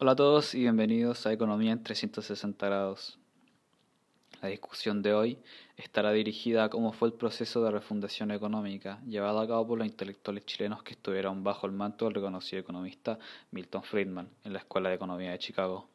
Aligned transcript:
Hola 0.00 0.12
a 0.12 0.14
todos 0.14 0.54
y 0.54 0.60
bienvenidos 0.60 1.26
a 1.26 1.32
Economía 1.32 1.72
en 1.72 1.82
360 1.82 2.64
grados. 2.64 3.18
La 4.40 4.48
discusión 4.48 5.02
de 5.02 5.12
hoy 5.12 5.38
estará 5.76 6.12
dirigida 6.12 6.62
a 6.62 6.68
cómo 6.68 6.92
fue 6.92 7.08
el 7.08 7.14
proceso 7.14 7.64
de 7.64 7.72
refundación 7.72 8.30
económica 8.30 9.00
llevado 9.08 9.40
a 9.40 9.48
cabo 9.48 9.66
por 9.66 9.78
los 9.78 9.88
intelectuales 9.88 10.46
chilenos 10.46 10.84
que 10.84 10.92
estuvieron 10.92 11.42
bajo 11.42 11.66
el 11.66 11.72
manto 11.72 12.04
del 12.04 12.14
reconocido 12.14 12.60
economista 12.60 13.18
Milton 13.50 13.82
Friedman 13.82 14.28
en 14.44 14.52
la 14.52 14.60
Escuela 14.60 14.88
de 14.88 14.94
Economía 14.94 15.32
de 15.32 15.40
Chicago. 15.40 15.88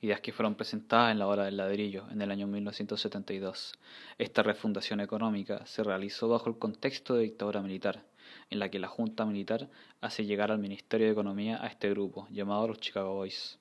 Ideas 0.00 0.22
que 0.22 0.32
fueron 0.32 0.54
presentadas 0.54 1.12
en 1.12 1.18
la 1.18 1.26
hora 1.26 1.44
del 1.44 1.58
ladrillo 1.58 2.06
en 2.10 2.22
el 2.22 2.30
año 2.30 2.46
1972. 2.46 3.74
Esta 4.16 4.42
refundación 4.42 5.00
económica 5.00 5.66
se 5.66 5.84
realizó 5.84 6.26
bajo 6.26 6.48
el 6.48 6.56
contexto 6.56 7.16
de 7.16 7.24
dictadura 7.24 7.60
militar 7.60 8.02
en 8.50 8.58
la 8.58 8.70
que 8.70 8.78
la 8.78 8.88
Junta 8.88 9.24
Militar 9.24 9.68
hace 10.00 10.24
llegar 10.24 10.50
al 10.50 10.58
Ministerio 10.58 11.06
de 11.06 11.12
Economía 11.12 11.62
a 11.62 11.66
este 11.66 11.90
grupo, 11.90 12.28
llamado 12.30 12.68
los 12.68 12.80
Chicago 12.80 13.14
Boys. 13.14 13.58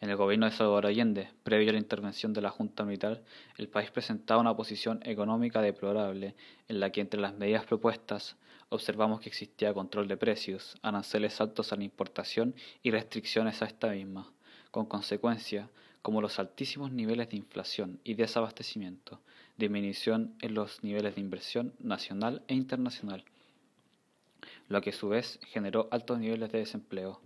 En 0.00 0.10
el 0.10 0.16
gobierno 0.16 0.46
de 0.46 0.52
Salvador 0.52 0.86
Allende, 0.86 1.30
previo 1.42 1.70
a 1.70 1.72
la 1.72 1.78
intervención 1.78 2.34
de 2.34 2.42
la 2.42 2.50
Junta 2.50 2.84
Militar, 2.84 3.22
el 3.56 3.68
país 3.68 3.90
presentaba 3.90 4.40
una 4.40 4.54
posición 4.54 5.00
económica 5.04 5.62
deplorable, 5.62 6.34
en 6.68 6.80
la 6.80 6.90
que 6.90 7.00
entre 7.00 7.20
las 7.20 7.34
medidas 7.34 7.64
propuestas 7.64 8.36
observamos 8.68 9.20
que 9.20 9.28
existía 9.28 9.72
control 9.72 10.06
de 10.06 10.16
precios, 10.16 10.76
aranceles 10.82 11.40
altos 11.40 11.72
a 11.72 11.76
la 11.76 11.84
importación 11.84 12.54
y 12.82 12.90
restricciones 12.90 13.62
a 13.62 13.66
esta 13.66 13.88
misma, 13.88 14.30
con 14.70 14.86
consecuencia 14.86 15.70
como 16.02 16.20
los 16.20 16.38
altísimos 16.38 16.92
niveles 16.92 17.30
de 17.30 17.38
inflación 17.38 17.98
y 18.04 18.14
desabastecimiento, 18.14 19.20
disminución 19.56 20.34
en 20.42 20.54
los 20.54 20.84
niveles 20.84 21.14
de 21.14 21.20
inversión 21.22 21.72
nacional 21.78 22.42
e 22.46 22.54
internacional, 22.54 23.24
lo 24.68 24.80
que 24.82 24.90
a 24.90 24.92
su 24.92 25.08
vez 25.08 25.38
generó 25.46 25.88
altos 25.90 26.18
niveles 26.18 26.52
de 26.52 26.58
desempleo. 26.58 27.20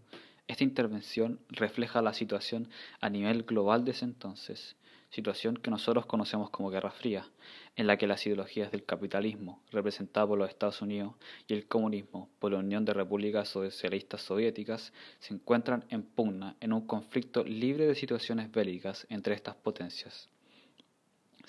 Esta 0.46 0.64
intervención 0.64 1.40
refleja 1.48 2.02
la 2.02 2.14
situación 2.14 2.68
a 3.00 3.10
nivel 3.10 3.42
global 3.42 3.84
de 3.84 3.92
ese 3.92 4.04
entonces, 4.04 4.76
situación 5.10 5.56
que 5.56 5.70
nosotros 5.70 6.06
conocemos 6.06 6.50
como 6.50 6.70
Guerra 6.70 6.92
Fría, 6.92 7.26
en 7.74 7.88
la 7.88 7.96
que 7.96 8.06
las 8.06 8.24
ideologías 8.26 8.70
del 8.70 8.84
capitalismo, 8.84 9.60
representado 9.72 10.28
por 10.28 10.38
los 10.38 10.50
Estados 10.50 10.82
Unidos, 10.82 11.14
y 11.48 11.54
el 11.54 11.66
comunismo, 11.66 12.28
por 12.38 12.52
la 12.52 12.58
Unión 12.58 12.84
de 12.84 12.94
Repúblicas 12.94 13.48
Socialistas 13.48 14.22
Soviéticas, 14.22 14.92
se 15.18 15.34
encuentran 15.34 15.84
en 15.88 16.02
pugna 16.02 16.56
en 16.60 16.72
un 16.72 16.86
conflicto 16.86 17.42
libre 17.42 17.86
de 17.86 17.96
situaciones 17.96 18.52
bélicas 18.52 19.06
entre 19.08 19.34
estas 19.34 19.56
potencias 19.56 20.28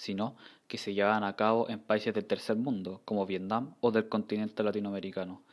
sino 0.01 0.35
que 0.67 0.79
se 0.79 0.95
llevan 0.95 1.23
a 1.23 1.35
cabo 1.35 1.69
en 1.69 1.77
países 1.79 2.11
del 2.11 2.25
tercer 2.25 2.55
mundo, 2.55 3.01
como 3.05 3.27
Vietnam 3.27 3.75
o 3.81 3.91
del 3.91 4.09
continente 4.09 4.63
latinoamericano. 4.63 5.43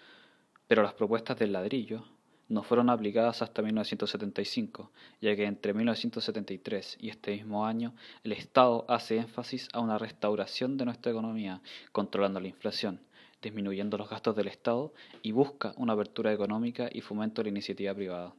Pero 0.67 0.83
las 0.83 0.95
propuestas 0.95 1.39
del 1.39 1.53
ladrillo 1.53 2.05
no 2.49 2.63
fueron 2.63 2.89
aplicadas 2.89 3.43
hasta 3.43 3.61
1975, 3.61 4.91
ya 5.21 5.37
que 5.37 5.45
entre 5.45 5.75
1973 5.75 6.97
y 6.99 7.11
este 7.11 7.33
mismo 7.33 7.67
año 7.67 7.93
el 8.25 8.33
Estado 8.33 8.87
hace 8.89 9.19
énfasis 9.19 9.69
a 9.75 9.81
una 9.81 9.99
restauración 9.99 10.79
de 10.79 10.87
nuestra 10.87 11.13
economía, 11.13 11.61
controlando 11.93 12.41
la 12.41 12.49
inflación, 12.49 13.03
disminuyendo 13.43 13.99
los 13.99 14.09
gastos 14.09 14.35
del 14.35 14.49
Estado 14.49 14.95
y 15.21 15.33
busca 15.33 15.75
una 15.77 15.93
apertura 15.93 16.33
económica 16.33 16.89
y 16.91 17.03
fomento 17.03 17.43
de 17.43 17.51
la 17.51 17.51
iniciativa 17.51 17.93
privada. 17.93 18.33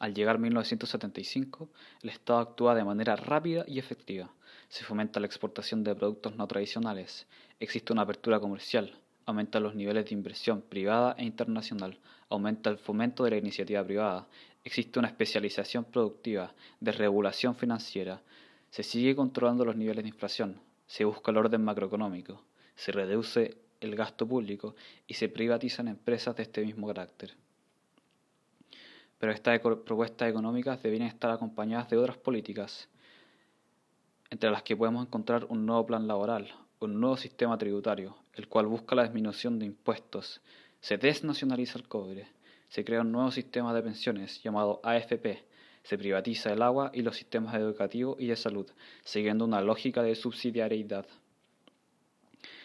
Al 0.00 0.12
llegar 0.12 0.38
1975, 0.38 1.68
el 2.02 2.08
Estado 2.08 2.40
actúa 2.40 2.74
de 2.74 2.84
manera 2.84 3.14
rápida 3.14 3.64
y 3.68 3.78
efectiva. 3.78 4.28
Se 4.68 4.84
fomenta 4.84 5.20
la 5.20 5.26
exportación 5.26 5.84
de 5.84 5.94
productos 5.94 6.34
no 6.34 6.48
tradicionales, 6.48 7.26
existe 7.60 7.92
una 7.92 8.02
apertura 8.02 8.40
comercial, 8.40 8.98
aumenta 9.24 9.60
los 9.60 9.76
niveles 9.76 10.06
de 10.06 10.14
inversión 10.14 10.62
privada 10.62 11.14
e 11.16 11.24
internacional, 11.24 12.00
aumenta 12.28 12.70
el 12.70 12.78
fomento 12.78 13.22
de 13.22 13.30
la 13.30 13.36
iniciativa 13.36 13.84
privada, 13.84 14.26
existe 14.64 14.98
una 14.98 15.08
especialización 15.08 15.84
productiva, 15.84 16.52
desregulación 16.80 17.54
financiera, 17.54 18.20
se 18.70 18.82
sigue 18.82 19.14
controlando 19.14 19.64
los 19.64 19.76
niveles 19.76 20.02
de 20.02 20.08
inflación, 20.08 20.60
se 20.88 21.04
busca 21.04 21.30
el 21.30 21.36
orden 21.36 21.62
macroeconómico, 21.62 22.42
se 22.74 22.90
reduce 22.90 23.58
el 23.80 23.94
gasto 23.94 24.26
público 24.26 24.74
y 25.06 25.14
se 25.14 25.28
privatizan 25.28 25.86
empresas 25.86 26.34
de 26.34 26.42
este 26.42 26.64
mismo 26.64 26.88
carácter 26.88 27.36
pero 29.24 29.32
estas 29.32 29.58
propuestas 29.58 30.28
económicas 30.28 30.82
deben 30.82 31.00
estar 31.00 31.30
acompañadas 31.30 31.88
de 31.88 31.96
otras 31.96 32.18
políticas, 32.18 32.90
entre 34.28 34.50
las 34.50 34.62
que 34.62 34.76
podemos 34.76 35.06
encontrar 35.06 35.46
un 35.48 35.64
nuevo 35.64 35.86
plan 35.86 36.06
laboral, 36.06 36.52
un 36.80 37.00
nuevo 37.00 37.16
sistema 37.16 37.56
tributario, 37.56 38.18
el 38.34 38.48
cual 38.48 38.66
busca 38.66 38.94
la 38.94 39.04
disminución 39.04 39.58
de 39.58 39.64
impuestos, 39.64 40.42
se 40.80 40.98
desnacionaliza 40.98 41.78
el 41.78 41.88
cobre, 41.88 42.28
se 42.68 42.84
crea 42.84 43.00
un 43.00 43.12
nuevo 43.12 43.30
sistema 43.30 43.72
de 43.72 43.80
pensiones 43.80 44.42
llamado 44.42 44.82
AFP, 44.84 45.42
se 45.82 45.96
privatiza 45.96 46.52
el 46.52 46.60
agua 46.60 46.90
y 46.92 47.00
los 47.00 47.16
sistemas 47.16 47.54
educativos 47.54 48.20
y 48.20 48.26
de 48.26 48.36
salud, 48.36 48.70
siguiendo 49.04 49.46
una 49.46 49.62
lógica 49.62 50.02
de 50.02 50.16
subsidiariedad. 50.16 51.06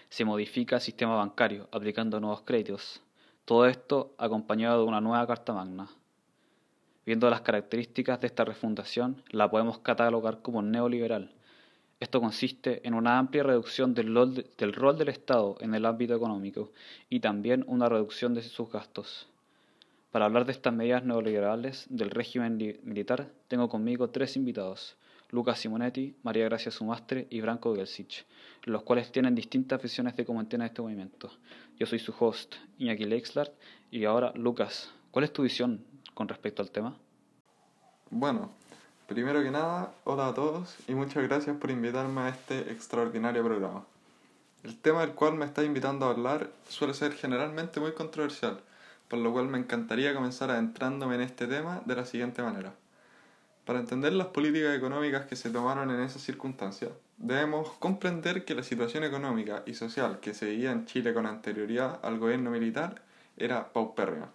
Se 0.10 0.26
modifica 0.26 0.76
el 0.76 0.82
sistema 0.82 1.16
bancario, 1.16 1.70
aplicando 1.72 2.20
nuevos 2.20 2.42
créditos. 2.42 3.02
Todo 3.46 3.66
esto 3.66 4.14
acompañado 4.18 4.82
de 4.82 4.90
una 4.90 5.00
nueva 5.00 5.26
Carta 5.26 5.54
Magna. 5.54 5.90
Viendo 7.10 7.28
las 7.32 7.42
características 7.42 8.22
de 8.22 8.28
esta 8.28 8.46
refundación, 8.46 9.24
la 9.32 9.50
podemos 9.50 9.80
catalogar 9.80 10.44
como 10.44 10.62
neoliberal. 10.62 11.32
Esto 12.00 12.22
consiste 12.22 12.88
en 12.88 12.94
una 12.94 13.18
amplia 13.18 13.42
reducción 13.42 13.96
del 13.96 14.14
rol, 14.14 14.96
del 14.96 15.10
Estado 15.10 15.58
en 15.60 15.74
el 15.74 15.88
ámbito 15.88 16.14
económico 16.14 16.72
y 17.10 17.20
también 17.20 17.66
una 17.66 17.90
reducción 17.90 18.36
de 18.36 18.44
sus 18.44 18.72
gastos. 18.72 19.28
Para 20.12 20.26
hablar 20.26 20.46
de 20.46 20.52
estas 20.52 20.72
medidas 20.72 21.04
neoliberales 21.04 21.88
del 21.90 22.12
régimen 22.12 22.60
militar, 22.84 23.32
tengo 23.48 23.70
conmigo 23.70 24.12
tres 24.12 24.36
invitados, 24.36 24.96
Lucas 25.32 25.58
Simonetti, 25.58 26.14
María 26.22 26.46
Gracia 26.46 26.72
Sumastre 26.72 27.26
y 27.32 27.42
Branko 27.42 27.76
Gelsich, 27.76 28.28
los 28.66 28.84
cuales 28.84 29.12
tienen 29.12 29.34
distintas 29.34 29.82
visiones 29.82 30.16
de 30.16 30.26
cómo 30.26 30.42
entienden 30.42 30.68
este 30.68 30.84
movimiento. 30.84 31.32
Yo 31.80 31.88
soy 31.88 31.98
su 31.98 32.14
host, 32.20 32.58
Iñaki 32.78 33.06
Leixlart, 33.06 33.52
y 33.90 34.06
ahora, 34.06 34.32
Lucas, 34.36 34.94
¿cuál 35.10 35.26
es 35.26 35.34
tu 35.34 35.42
visión 35.42 35.89
con 36.20 36.28
respecto 36.28 36.62
al 36.62 36.70
tema? 36.70 36.98
Bueno, 38.10 38.52
primero 39.08 39.42
que 39.42 39.52
nada, 39.52 39.94
hola 40.04 40.28
a 40.28 40.34
todos 40.34 40.76
y 40.90 40.94
muchas 40.94 41.24
gracias 41.24 41.56
por 41.56 41.72
invitarme 41.72 42.20
a 42.20 42.28
este 42.28 42.74
extraordinario 42.74 43.42
programa. 43.42 43.86
El 44.66 44.78
tema 44.78 45.00
del 45.00 45.12
cual 45.12 45.36
me 45.36 45.46
está 45.46 45.64
invitando 45.64 46.06
a 46.06 46.10
hablar 46.10 46.50
suele 46.68 46.94
ser 46.94 47.14
generalmente 47.14 47.80
muy 47.80 47.94
controversial, 47.94 48.60
por 49.08 49.20
lo 49.20 49.32
cual 49.32 49.48
me 49.48 49.60
encantaría 49.60 50.14
comenzar 50.14 50.52
adentrándome 50.52 51.16
en 51.16 51.22
este 51.22 51.48
tema 51.48 51.82
de 51.86 51.96
la 51.96 52.06
siguiente 52.06 52.42
manera. 52.42 52.74
Para 53.64 53.80
entender 53.80 54.12
las 54.12 54.28
políticas 54.28 54.76
económicas 54.76 55.26
que 55.26 55.38
se 55.38 55.52
tomaron 55.52 55.90
en 55.90 56.02
esas 56.02 56.22
circunstancias, 56.22 56.92
debemos 57.16 57.72
comprender 57.80 58.44
que 58.44 58.56
la 58.56 58.64
situación 58.64 59.06
económica 59.06 59.64
y 59.66 59.74
social 59.74 60.20
que 60.20 60.34
se 60.34 60.48
vivía 60.48 60.74
en 60.74 60.86
Chile 60.86 61.14
con 61.14 61.26
anterioridad 61.26 61.98
al 62.04 62.20
gobierno 62.20 62.52
militar 62.52 63.04
era 63.38 63.72
paupérrima. 63.72 64.34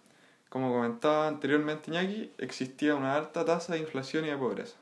Como 0.49 0.71
comentaba 0.73 1.27
anteriormente 1.27 1.91
Iñaki, 1.91 2.31
existía 2.37 2.95
una 2.95 3.15
alta 3.15 3.43
tasa 3.45 3.73
de 3.73 3.79
inflación 3.79 4.25
y 4.25 4.29
de 4.29 4.37
pobreza. 4.37 4.77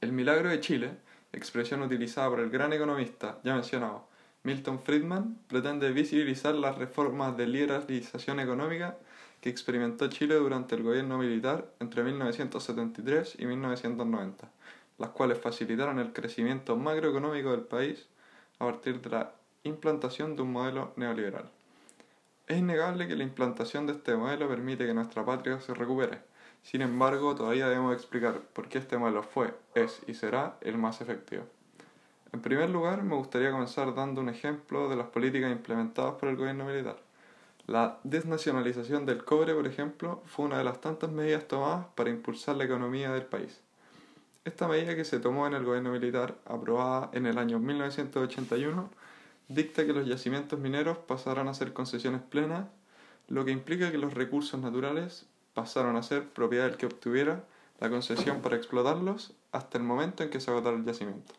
El 0.00 0.12
milagro 0.12 0.48
de 0.48 0.60
Chile, 0.60 0.96
expresión 1.32 1.82
utilizada 1.82 2.30
por 2.30 2.40
el 2.40 2.50
gran 2.50 2.72
economista 2.72 3.38
ya 3.44 3.54
mencionado 3.54 4.08
Milton 4.42 4.80
Friedman, 4.80 5.38
pretende 5.48 5.92
visibilizar 5.92 6.54
las 6.54 6.78
reformas 6.78 7.36
de 7.36 7.46
liberalización 7.46 8.40
económica 8.40 8.96
que 9.42 9.50
experimentó 9.50 10.08
Chile 10.08 10.36
durante 10.36 10.76
el 10.76 10.82
gobierno 10.82 11.18
militar 11.18 11.70
entre 11.78 12.02
1973 12.02 13.36
y 13.38 13.44
1990, 13.44 14.50
las 14.96 15.10
cuales 15.10 15.38
facilitaron 15.38 15.98
el 15.98 16.14
crecimiento 16.14 16.76
macroeconómico 16.76 17.50
del 17.50 17.62
país 17.62 18.06
a 18.58 18.64
partir 18.64 19.02
de 19.02 19.10
la 19.10 19.32
implantación 19.64 20.36
de 20.36 20.42
un 20.42 20.52
modelo 20.52 20.92
neoliberal. 20.96 21.50
Es 22.50 22.58
innegable 22.58 23.06
que 23.06 23.14
la 23.14 23.22
implantación 23.22 23.86
de 23.86 23.92
este 23.92 24.16
modelo 24.16 24.48
permite 24.48 24.84
que 24.84 24.92
nuestra 24.92 25.24
patria 25.24 25.60
se 25.60 25.72
recupere. 25.72 26.18
Sin 26.64 26.82
embargo, 26.82 27.36
todavía 27.36 27.68
debemos 27.68 27.94
explicar 27.94 28.40
por 28.40 28.68
qué 28.68 28.78
este 28.78 28.98
modelo 28.98 29.22
fue, 29.22 29.54
es 29.76 30.00
y 30.08 30.14
será 30.14 30.56
el 30.60 30.76
más 30.76 31.00
efectivo. 31.00 31.44
En 32.32 32.40
primer 32.40 32.68
lugar, 32.68 33.04
me 33.04 33.14
gustaría 33.14 33.52
comenzar 33.52 33.94
dando 33.94 34.20
un 34.20 34.30
ejemplo 34.30 34.88
de 34.88 34.96
las 34.96 35.06
políticas 35.06 35.52
implementadas 35.52 36.14
por 36.14 36.28
el 36.28 36.34
gobierno 36.34 36.64
militar. 36.64 36.96
La 37.68 38.00
desnacionalización 38.02 39.06
del 39.06 39.24
cobre, 39.24 39.54
por 39.54 39.68
ejemplo, 39.68 40.20
fue 40.26 40.46
una 40.46 40.58
de 40.58 40.64
las 40.64 40.80
tantas 40.80 41.12
medidas 41.12 41.46
tomadas 41.46 41.86
para 41.94 42.10
impulsar 42.10 42.56
la 42.56 42.64
economía 42.64 43.12
del 43.12 43.26
país. 43.26 43.60
Esta 44.44 44.66
medida 44.66 44.96
que 44.96 45.04
se 45.04 45.20
tomó 45.20 45.46
en 45.46 45.54
el 45.54 45.64
gobierno 45.64 45.92
militar, 45.92 46.34
aprobada 46.46 47.10
en 47.12 47.26
el 47.26 47.38
año 47.38 47.60
1981, 47.60 48.90
dicta 49.50 49.84
que 49.84 49.92
los 49.92 50.06
yacimientos 50.06 50.58
mineros 50.58 50.98
pasaran 50.98 51.48
a 51.48 51.54
ser 51.54 51.72
concesiones 51.72 52.22
plenas, 52.22 52.68
lo 53.26 53.44
que 53.44 53.50
implica 53.50 53.90
que 53.90 53.98
los 53.98 54.14
recursos 54.14 54.60
naturales 54.60 55.26
pasaron 55.54 55.96
a 55.96 56.04
ser 56.04 56.28
propiedad 56.28 56.66
del 56.66 56.76
que 56.76 56.86
obtuviera 56.86 57.44
la 57.80 57.90
concesión 57.90 58.42
para 58.42 58.56
explotarlos 58.56 59.32
hasta 59.50 59.78
el 59.78 59.84
momento 59.84 60.22
en 60.22 60.30
que 60.30 60.40
se 60.40 60.50
agotara 60.50 60.76
el 60.76 60.84
yacimiento. 60.84 61.34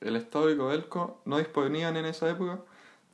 El 0.00 0.16
Estado 0.16 0.50
y 0.50 0.56
Codelco 0.56 1.20
no 1.26 1.36
disponían 1.36 1.96
en 1.96 2.06
esa 2.06 2.30
época 2.30 2.60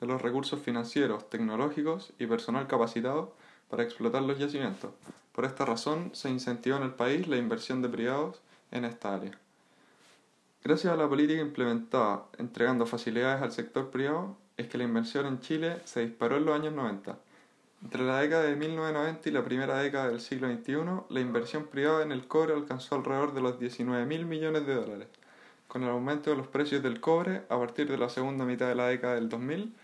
de 0.01 0.07
los 0.07 0.23
recursos 0.23 0.61
financieros, 0.61 1.29
tecnológicos 1.29 2.13
y 2.21 2.27
personal 2.27 2.69
capacitado 2.69 3.35
para 3.69 3.83
explotar 3.83 4.23
los 4.23 4.39
yacimientos. 4.39 4.93
Por 5.33 5.45
esta 5.45 5.65
razón, 5.65 6.11
se 6.15 6.31
incentivó 6.31 6.77
en 6.77 6.85
el 6.85 6.95
país 6.95 7.27
la 7.27 7.37
inversión 7.37 7.83
de 7.83 7.89
privados 7.89 8.41
en 8.71 8.85
esta 8.85 9.15
área. 9.15 9.39
Gracias 10.69 10.93
a 10.93 10.97
la 10.97 11.09
política 11.09 11.41
implementada 11.41 12.27
entregando 12.37 12.85
facilidades 12.85 13.41
al 13.41 13.53
sector 13.53 13.89
privado, 13.89 14.37
es 14.59 14.69
que 14.69 14.77
la 14.77 14.85
inversión 14.85 15.25
en 15.25 15.41
Chile 15.41 15.81
se 15.87 16.01
disparó 16.01 16.37
en 16.37 16.45
los 16.45 16.55
años 16.55 16.75
90. 16.75 17.19
Entre 17.85 18.03
la 18.05 18.21
década 18.21 18.43
de 18.43 18.55
1990 18.55 19.31
y 19.31 19.33
la 19.33 19.43
primera 19.43 19.79
década 19.79 20.11
del 20.11 20.21
siglo 20.21 20.47
XXI, 20.47 20.75
la 21.09 21.21
inversión 21.21 21.69
privada 21.69 22.03
en 22.03 22.13
el 22.13 22.29
cobre 22.29 22.53
alcanzó 22.53 22.97
alrededor 22.97 23.33
de 23.33 23.41
los 23.41 23.59
19 23.59 24.05
mil 24.05 24.27
millones 24.27 24.67
de 24.67 24.75
dólares. 24.75 25.09
Con 25.69 25.85
el 25.85 25.89
aumento 25.89 26.29
de 26.29 26.37
los 26.37 26.49
precios 26.49 26.83
del 26.83 27.01
cobre 27.01 27.45
a 27.49 27.59
partir 27.59 27.89
de 27.89 27.97
la 27.97 28.11
segunda 28.11 28.45
mitad 28.45 28.69
de 28.69 28.75
la 28.75 28.89
década 28.89 29.15
del 29.15 29.31
2000, 29.31 29.75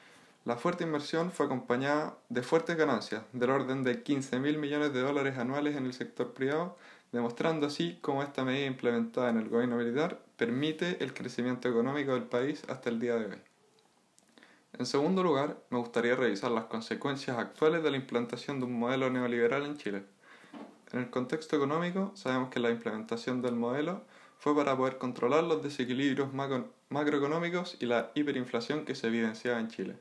la 0.45 0.57
fuerte 0.57 0.85
inversión 0.85 1.33
fue 1.33 1.47
acompañada 1.47 2.19
de 2.29 2.43
fuertes 2.43 2.77
ganancias, 2.77 3.23
del 3.33 3.49
orden 3.49 3.85
de 3.85 4.03
15 4.03 4.39
mil 4.39 4.59
millones 4.59 4.93
de 4.93 5.01
dólares 5.01 5.39
anuales 5.39 5.77
en 5.77 5.87
el 5.87 5.95
sector 5.95 6.35
privado, 6.35 6.77
demostrando 7.15 7.69
así 7.69 7.97
cómo 8.01 8.25
esta 8.25 8.45
medida 8.45 8.67
implementada 8.67 9.31
en 9.31 9.39
el 9.39 9.49
gobierno 9.49 9.77
militar 9.77 10.21
permite 10.37 11.03
el 11.03 11.15
crecimiento 11.15 11.69
económico 11.69 12.13
del 12.13 12.25
país 12.25 12.65
hasta 12.69 12.91
el 12.91 12.99
día 12.99 13.15
de 13.15 13.27
hoy. 13.27 13.39
En 14.77 14.85
segundo 14.85 15.23
lugar, 15.23 15.57
me 15.71 15.79
gustaría 15.79 16.17
revisar 16.17 16.51
las 16.51 16.65
consecuencias 16.65 17.39
actuales 17.39 17.85
de 17.85 17.93
la 17.93 17.97
implantación 17.99 18.59
de 18.59 18.67
un 18.67 18.77
modelo 18.77 19.11
neoliberal 19.11 19.65
en 19.65 19.77
Chile. 19.77 20.03
En 20.93 20.99
el 20.99 21.11
contexto 21.11 21.55
económico, 21.55 22.11
sabemos 22.17 22.51
que 22.51 22.59
la 22.59 22.71
implementación 22.71 23.41
del 23.43 23.55
modelo 23.55 24.03
fue 24.39 24.57
para 24.57 24.77
poder 24.77 24.99
controlar 24.99 25.45
los 25.45 25.63
desequilibrios 25.63 26.31
macroeconómicos 26.89 27.77
y 27.79 27.87
la 27.87 28.11
hiperinflación 28.17 28.85
que 28.85 28.97
se 28.97 29.07
evidenciaba 29.07 29.61
en 29.61 29.69
Chile. 29.69 29.97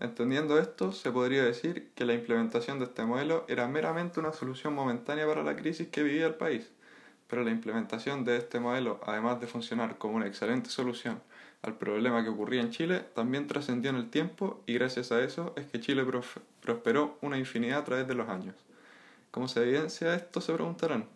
Entendiendo 0.00 0.58
esto, 0.58 0.92
se 0.92 1.12
podría 1.12 1.44
decir 1.44 1.92
que 1.94 2.04
la 2.04 2.14
implementación 2.14 2.78
de 2.78 2.86
este 2.86 3.04
modelo 3.04 3.44
era 3.48 3.68
meramente 3.68 4.20
una 4.20 4.32
solución 4.32 4.74
momentánea 4.74 5.26
para 5.26 5.44
la 5.44 5.56
crisis 5.56 5.88
que 5.88 6.02
vivía 6.02 6.26
el 6.26 6.34
país, 6.34 6.70
pero 7.28 7.44
la 7.44 7.50
implementación 7.50 8.24
de 8.24 8.36
este 8.36 8.58
modelo, 8.58 9.00
además 9.06 9.40
de 9.40 9.46
funcionar 9.46 9.96
como 9.96 10.16
una 10.16 10.26
excelente 10.26 10.68
solución 10.70 11.22
al 11.62 11.78
problema 11.78 12.22
que 12.22 12.28
ocurría 12.28 12.60
en 12.60 12.70
Chile, 12.70 13.04
también 13.14 13.46
trascendió 13.46 13.90
en 13.90 13.96
el 13.96 14.10
tiempo 14.10 14.62
y 14.66 14.74
gracias 14.74 15.12
a 15.12 15.22
eso 15.22 15.54
es 15.56 15.66
que 15.66 15.80
Chile 15.80 16.04
prosperó 16.60 17.16
una 17.22 17.38
infinidad 17.38 17.78
a 17.78 17.84
través 17.84 18.06
de 18.06 18.14
los 18.14 18.28
años. 18.28 18.54
¿Cómo 19.30 19.48
se 19.48 19.62
evidencia 19.62 20.14
esto? 20.14 20.40
Se 20.40 20.52
preguntarán. 20.52 21.06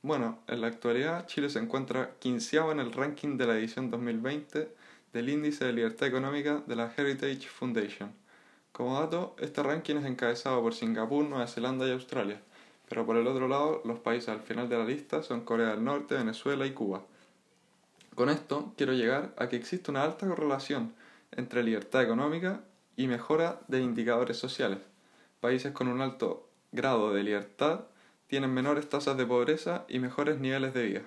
Bueno, 0.00 0.38
en 0.46 0.60
la 0.60 0.68
actualidad 0.68 1.26
Chile 1.26 1.50
se 1.50 1.58
encuentra 1.58 2.12
quinceavo 2.20 2.72
en 2.72 2.80
el 2.80 2.92
ranking 2.92 3.36
de 3.36 3.46
la 3.46 3.58
edición 3.58 3.90
2020 3.90 4.68
del 5.12 5.28
Índice 5.28 5.64
de 5.66 5.72
Libertad 5.72 6.08
Económica 6.08 6.62
de 6.66 6.76
la 6.76 6.92
Heritage 6.96 7.48
Foundation. 7.48 8.12
Como 8.72 9.00
dato, 9.00 9.34
este 9.38 9.62
ranking 9.62 9.96
es 9.96 10.04
encabezado 10.04 10.62
por 10.62 10.74
Singapur, 10.74 11.24
Nueva 11.24 11.46
Zelanda 11.46 11.86
y 11.86 11.90
Australia, 11.90 12.40
pero 12.88 13.04
por 13.04 13.16
el 13.16 13.26
otro 13.26 13.48
lado, 13.48 13.82
los 13.84 13.98
países 13.98 14.28
al 14.28 14.40
final 14.40 14.68
de 14.68 14.78
la 14.78 14.84
lista 14.84 15.22
son 15.22 15.42
Corea 15.42 15.70
del 15.70 15.84
Norte, 15.84 16.14
Venezuela 16.14 16.66
y 16.66 16.72
Cuba. 16.72 17.02
Con 18.14 18.30
esto 18.30 18.72
quiero 18.76 18.94
llegar 18.94 19.34
a 19.36 19.48
que 19.48 19.56
existe 19.56 19.90
una 19.90 20.02
alta 20.02 20.26
correlación 20.26 20.94
entre 21.32 21.62
libertad 21.62 22.02
económica 22.02 22.60
y 22.96 23.06
mejora 23.06 23.60
de 23.68 23.80
indicadores 23.80 24.36
sociales. 24.38 24.78
Países 25.40 25.72
con 25.72 25.88
un 25.88 26.00
alto 26.00 26.48
grado 26.72 27.12
de 27.12 27.22
libertad 27.22 27.82
tienen 28.26 28.52
menores 28.52 28.88
tasas 28.88 29.16
de 29.16 29.24
pobreza 29.24 29.84
y 29.88 30.00
mejores 30.00 30.38
niveles 30.38 30.74
de 30.74 30.82
vida. 30.84 31.02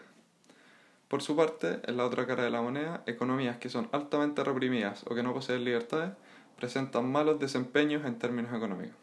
Por 1.07 1.21
su 1.21 1.35
parte, 1.35 1.81
en 1.83 1.97
la 1.97 2.05
otra 2.05 2.25
cara 2.25 2.43
de 2.43 2.49
la 2.49 2.61
moneda, 2.61 3.03
economías 3.05 3.57
que 3.57 3.69
son 3.69 3.89
altamente 3.91 4.43
reprimidas 4.43 5.03
o 5.05 5.13
que 5.13 5.23
no 5.23 5.33
poseen 5.33 5.65
libertades 5.65 6.13
presentan 6.61 7.11
malos 7.11 7.39
desempeños 7.39 8.05
en 8.05 8.19
términos 8.19 8.53
económicos. 8.53 8.95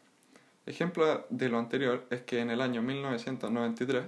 Ejemplo 0.64 1.26
de 1.28 1.49
lo 1.49 1.58
anterior 1.58 2.06
es 2.10 2.22
que 2.22 2.38
en 2.38 2.50
el 2.50 2.60
año 2.60 2.82
1993 2.82 4.05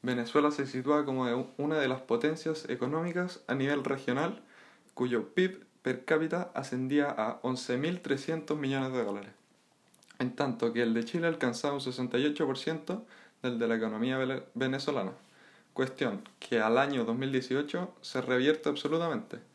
Venezuela 0.00 0.50
se 0.50 0.66
sitúa 0.66 1.04
como 1.04 1.52
una 1.58 1.78
de 1.78 1.86
las 1.86 2.00
potencias 2.00 2.66
económicas 2.70 3.40
a 3.46 3.54
nivel 3.54 3.84
regional, 3.84 4.40
cuyo 4.94 5.34
PIB 5.34 5.66
per 5.82 6.06
cápita 6.06 6.50
ascendía 6.54 7.10
a 7.10 7.42
11.300 7.42 8.56
millones 8.56 8.92
de 8.94 9.04
dólares, 9.04 9.30
en 10.18 10.34
tanto 10.34 10.72
que 10.72 10.82
el 10.82 10.94
de 10.94 11.04
Chile 11.04 11.26
alcanzaba 11.26 11.74
un 11.74 11.80
68% 11.80 13.02
del 13.42 13.58
de 13.58 13.68
la 13.68 13.74
economía 13.74 14.18
venezolana, 14.54 15.12
cuestión 15.74 16.22
que 16.38 16.60
al 16.60 16.78
año 16.78 17.04
2018 17.04 17.96
se 18.00 18.22
revierte 18.22 18.70
absolutamente. 18.70 19.53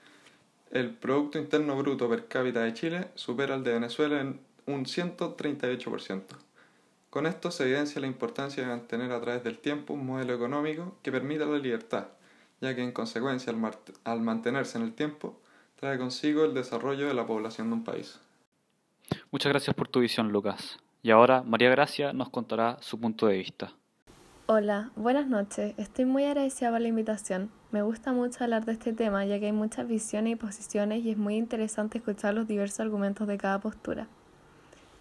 El 0.72 0.92
Producto 0.92 1.40
Interno 1.40 1.76
Bruto 1.76 2.08
per 2.08 2.28
cápita 2.28 2.62
de 2.62 2.74
Chile 2.74 3.08
supera 3.16 3.56
al 3.56 3.64
de 3.64 3.74
Venezuela 3.74 4.22
en 4.22 4.40
un 4.68 4.86
138%. 4.86 6.24
Con 7.10 7.26
esto 7.26 7.50
se 7.50 7.64
evidencia 7.64 8.00
la 8.00 8.06
importancia 8.06 8.62
de 8.62 8.70
mantener 8.70 9.12
a 9.12 9.20
través 9.20 9.44
del 9.44 9.58
tiempo 9.58 9.96
un 9.96 10.06
modelo 10.06 10.36
económico 10.36 10.96
que 11.02 11.12
permita 11.12 11.46
la 11.46 11.58
libertad, 11.58 12.10
ya 12.62 12.76
que 12.76 12.84
en 12.84 12.92
consecuencia 12.92 13.52
al, 14.04 14.22
mantenerse 14.22 14.78
en 14.78 14.84
el 14.84 14.94
tiempo 14.94 15.40
trae 15.76 15.98
consigo 15.98 16.46
el 16.46 16.54
desarrollo 16.54 17.08
de 17.08 17.16
la 17.16 17.26
población 17.26 17.70
de 17.70 17.74
un 17.74 17.84
país. 17.84 18.20
Muchas 19.32 19.52
gracias 19.52 19.76
por 19.76 19.88
tu 19.88 20.02
visión, 20.02 20.32
Lucas. 20.32 20.78
Y 21.02 21.10
ahora 21.10 21.42
María 21.42 21.72
Gracia 21.72 22.14
nos 22.14 22.30
contará 22.30 22.78
su 22.82 23.00
punto 23.00 23.26
de 23.26 23.40
vista. 23.40 23.74
Hola, 24.46 24.92
buenas 24.96 25.26
noches. 25.26 25.74
Estoy 25.78 26.06
muy 26.06 26.26
agradecida 26.26 26.70
por 26.70 26.82
la 26.82 26.88
invitación. 26.90 27.50
Me 27.72 27.84
gusta 27.84 28.14
mucho 28.14 28.44
hablar 28.44 28.66
de 28.66 28.72
este 28.72 28.94
tema 28.94 29.24
ya 29.26 29.38
que 29.38 29.46
hay 29.46 29.52
muchas 29.52 29.88
visiones 29.88 30.34
y 30.34 30.36
posiciones 30.36 31.06
y 31.06 31.12
es 31.12 31.18
muy 31.18 31.36
interesante 31.36 32.00
escuchar 32.00 32.34
los 32.34 32.48
diversos 32.48 32.80
argumentos 32.80 33.28
de 33.28 33.38
cada 33.38 33.60
postura. 33.60 34.08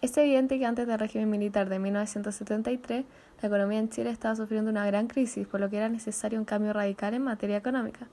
Es 0.03 0.15
evidente 0.17 0.59
que 0.59 0.67
antes 0.67 0.85
del 0.85 0.99
régimen 0.99 1.31
militar 1.31 1.67
de 1.67 1.79
1973, 1.79 3.05
la 3.41 3.47
economía 3.47 3.79
en 3.79 3.89
Chile 3.89 4.11
estaba 4.11 4.35
sufriendo 4.35 4.69
una 4.69 4.85
gran 4.85 5.07
crisis, 5.07 5.47
por 5.47 5.59
lo 5.59 5.71
que 5.71 5.77
era 5.77 5.89
necesario 5.89 6.37
un 6.37 6.45
cambio 6.45 6.71
radical 6.71 7.15
en 7.15 7.23
materia 7.23 7.57
económica. 7.57 8.07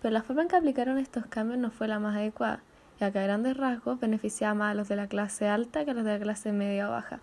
Pero 0.00 0.10
la 0.10 0.22
forma 0.22 0.40
en 0.40 0.48
que 0.48 0.56
aplicaron 0.56 0.96
estos 0.96 1.26
cambios 1.26 1.58
no 1.58 1.70
fue 1.70 1.86
la 1.86 1.98
más 1.98 2.16
adecuada, 2.16 2.62
ya 2.98 3.10
que 3.12 3.18
a 3.18 3.24
grandes 3.24 3.58
rasgos 3.58 4.00
beneficiaba 4.00 4.54
más 4.54 4.72
a 4.72 4.74
los 4.74 4.88
de 4.88 4.96
la 4.96 5.06
clase 5.06 5.48
alta 5.48 5.84
que 5.84 5.90
a 5.90 5.94
los 5.94 6.04
de 6.04 6.18
la 6.18 6.24
clase 6.24 6.50
media 6.52 6.88
o 6.88 6.92
baja. 6.92 7.20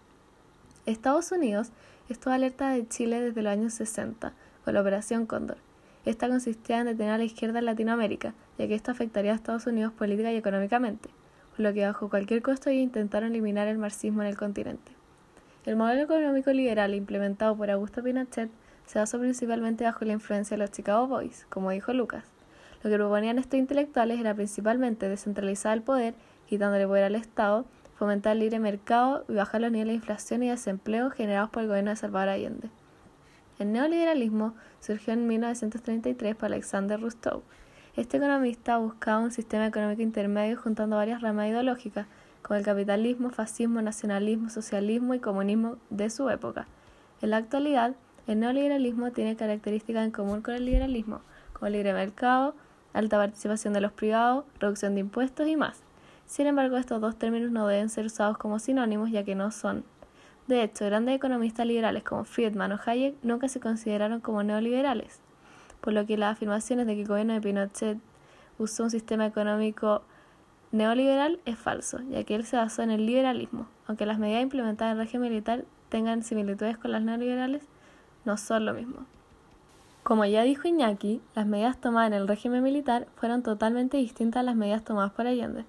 Estados 0.85 1.31
Unidos 1.31 1.71
estuvo 2.09 2.31
alerta 2.31 2.69
de 2.69 2.87
Chile 2.87 3.21
desde 3.21 3.41
los 3.41 3.51
años 3.51 3.73
60, 3.73 4.33
con 4.63 4.73
la 4.75 4.81
Operación 4.81 5.25
Cóndor. 5.25 5.64
Esta 6.05 6.27
consistía 6.27 6.79
en 6.79 6.85
detener 6.85 7.13
a 7.13 7.17
la 7.17 7.23
izquierda 7.23 7.59
en 7.59 7.65
Latinoamérica, 7.65 8.33
ya 8.57 8.67
que 8.67 8.75
esto 8.75 8.91
afectaría 8.91 9.31
a 9.31 9.35
Estados 9.35 9.67
Unidos 9.67 9.91
política 9.93 10.31
y 10.31 10.37
económicamente 10.37 11.09
lo 11.57 11.73
que 11.73 11.85
bajo 11.85 12.09
cualquier 12.09 12.41
costo 12.41 12.69
intentaron 12.69 13.29
eliminar 13.29 13.67
el 13.67 13.77
marxismo 13.77 14.21
en 14.21 14.27
el 14.27 14.37
continente. 14.37 14.91
El 15.65 15.77
modelo 15.77 16.01
económico 16.01 16.51
liberal 16.51 16.93
implementado 16.93 17.55
por 17.55 17.71
Augusto 17.71 18.03
Pinochet 18.03 18.49
se 18.85 18.99
basó 18.99 19.19
principalmente 19.19 19.85
bajo 19.85 20.05
la 20.05 20.13
influencia 20.13 20.57
de 20.57 20.63
los 20.63 20.71
Chicago 20.71 21.07
Boys, 21.07 21.45
como 21.49 21.71
dijo 21.71 21.93
Lucas. 21.93 22.25
Lo 22.83 22.89
que 22.89 22.97
proponían 22.97 23.39
estos 23.39 23.57
intelectuales 23.57 24.19
era 24.19 24.35
principalmente 24.35 25.09
descentralizar 25.09 25.73
el 25.73 25.81
poder, 25.81 26.13
quitándole 26.45 26.85
poder 26.85 27.05
al 27.05 27.15
Estado, 27.15 27.65
fomentar 27.95 28.33
el 28.33 28.39
libre 28.39 28.59
mercado 28.59 29.25
y 29.27 29.33
bajar 29.33 29.61
los 29.61 29.71
niveles 29.71 29.93
de 29.93 29.95
inflación 29.95 30.43
y 30.43 30.49
desempleo 30.49 31.09
generados 31.09 31.49
por 31.49 31.63
el 31.63 31.69
gobierno 31.69 31.91
de 31.91 31.95
Salvador 31.95 32.29
Allende. 32.29 32.69
El 33.59 33.71
neoliberalismo 33.71 34.53
surgió 34.79 35.13
en 35.13 35.27
1933 35.27 36.35
por 36.35 36.47
Alexander 36.47 36.99
Rousseau, 36.99 37.43
este 37.95 38.17
economista 38.17 38.77
buscaba 38.77 39.19
un 39.19 39.31
sistema 39.31 39.67
económico 39.67 40.01
intermedio 40.01 40.57
juntando 40.57 40.97
varias 40.97 41.21
ramas 41.21 41.47
ideológicas, 41.47 42.07
como 42.41 42.57
el 42.57 42.65
capitalismo, 42.65 43.29
fascismo, 43.29 43.81
nacionalismo, 43.81 44.49
socialismo 44.49 45.13
y 45.13 45.19
comunismo 45.19 45.77
de 45.89 46.09
su 46.09 46.29
época. 46.29 46.67
En 47.21 47.29
la 47.29 47.37
actualidad, 47.37 47.95
el 48.27 48.41
neoliberalismo 48.41 49.11
tiene 49.11 49.37
características 49.37 50.03
en 50.03 50.11
común 50.11 50.41
con 50.41 50.55
el 50.55 50.65
liberalismo, 50.65 51.21
como 51.53 51.69
libre 51.69 51.93
mercado, 51.93 52.53
alta 52.91 53.15
participación 53.15 53.73
de 53.73 53.79
los 53.79 53.93
privados, 53.93 54.43
reducción 54.59 54.93
de 54.95 54.99
impuestos 54.99 55.47
y 55.47 55.55
más. 55.55 55.79
Sin 56.25 56.47
embargo, 56.47 56.75
estos 56.75 56.99
dos 56.99 57.17
términos 57.17 57.51
no 57.51 57.65
deben 57.65 57.87
ser 57.87 58.07
usados 58.07 58.37
como 58.37 58.59
sinónimos 58.59 59.09
ya 59.09 59.23
que 59.23 59.35
no 59.35 59.51
son. 59.51 59.85
De 60.47 60.63
hecho, 60.63 60.85
grandes 60.85 61.15
economistas 61.15 61.65
liberales 61.65 62.03
como 62.03 62.23
Friedman 62.23 62.71
o 62.71 62.79
Hayek 62.85 63.15
nunca 63.23 63.47
se 63.47 63.59
consideraron 63.59 64.21
como 64.21 64.43
neoliberales 64.43 65.21
por 65.85 65.93
lo 65.93 66.03
que 66.07 66.17
las 66.17 66.33
afirmaciones 66.33 66.87
de 66.87 66.95
que 66.95 67.01
el 67.01 67.07
gobierno 67.07 67.33
de 67.33 67.41
Pinochet 67.41 67.99
usó 68.57 68.85
un 68.85 68.89
sistema 68.89 69.27
económico 69.27 70.01
neoliberal 70.71 71.39
es 71.45 71.59
falso, 71.59 71.99
ya 72.09 72.23
que 72.23 72.33
él 72.33 72.43
se 72.43 72.57
basó 72.57 72.81
en 72.81 72.89
el 72.89 73.05
liberalismo. 73.05 73.67
Aunque 73.85 74.07
las 74.07 74.17
medidas 74.17 74.41
implementadas 74.41 74.93
en 74.93 74.99
el 74.99 75.05
régimen 75.05 75.29
militar 75.29 75.65
tengan 75.89 76.23
similitudes 76.23 76.79
con 76.79 76.91
las 76.91 77.03
neoliberales, 77.03 77.67
no 78.25 78.35
son 78.35 78.65
lo 78.65 78.73
mismo. 78.73 79.05
Como 80.01 80.25
ya 80.25 80.41
dijo 80.41 80.67
Iñaki, 80.67 81.21
las 81.35 81.45
medidas 81.45 81.79
tomadas 81.79 82.07
en 82.07 82.13
el 82.13 82.27
régimen 82.27 82.63
militar 82.63 83.07
fueron 83.15 83.43
totalmente 83.43 83.97
distintas 83.97 84.39
a 84.39 84.43
las 84.43 84.55
medidas 84.55 84.83
tomadas 84.83 85.11
por 85.11 85.27
Allende. 85.27 85.65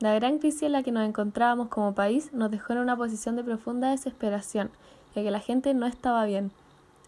La 0.00 0.14
gran 0.14 0.38
crisis 0.38 0.62
en 0.62 0.72
la 0.72 0.84
que 0.84 0.92
nos 0.92 1.08
encontrábamos 1.08 1.68
como 1.68 1.92
país 1.92 2.32
nos 2.32 2.52
dejó 2.52 2.72
en 2.72 2.78
una 2.78 2.96
posición 2.96 3.34
de 3.34 3.42
profunda 3.42 3.90
desesperación, 3.90 4.70
ya 5.16 5.22
que 5.24 5.30
la 5.32 5.40
gente 5.40 5.74
no 5.74 5.86
estaba 5.86 6.24
bien, 6.24 6.52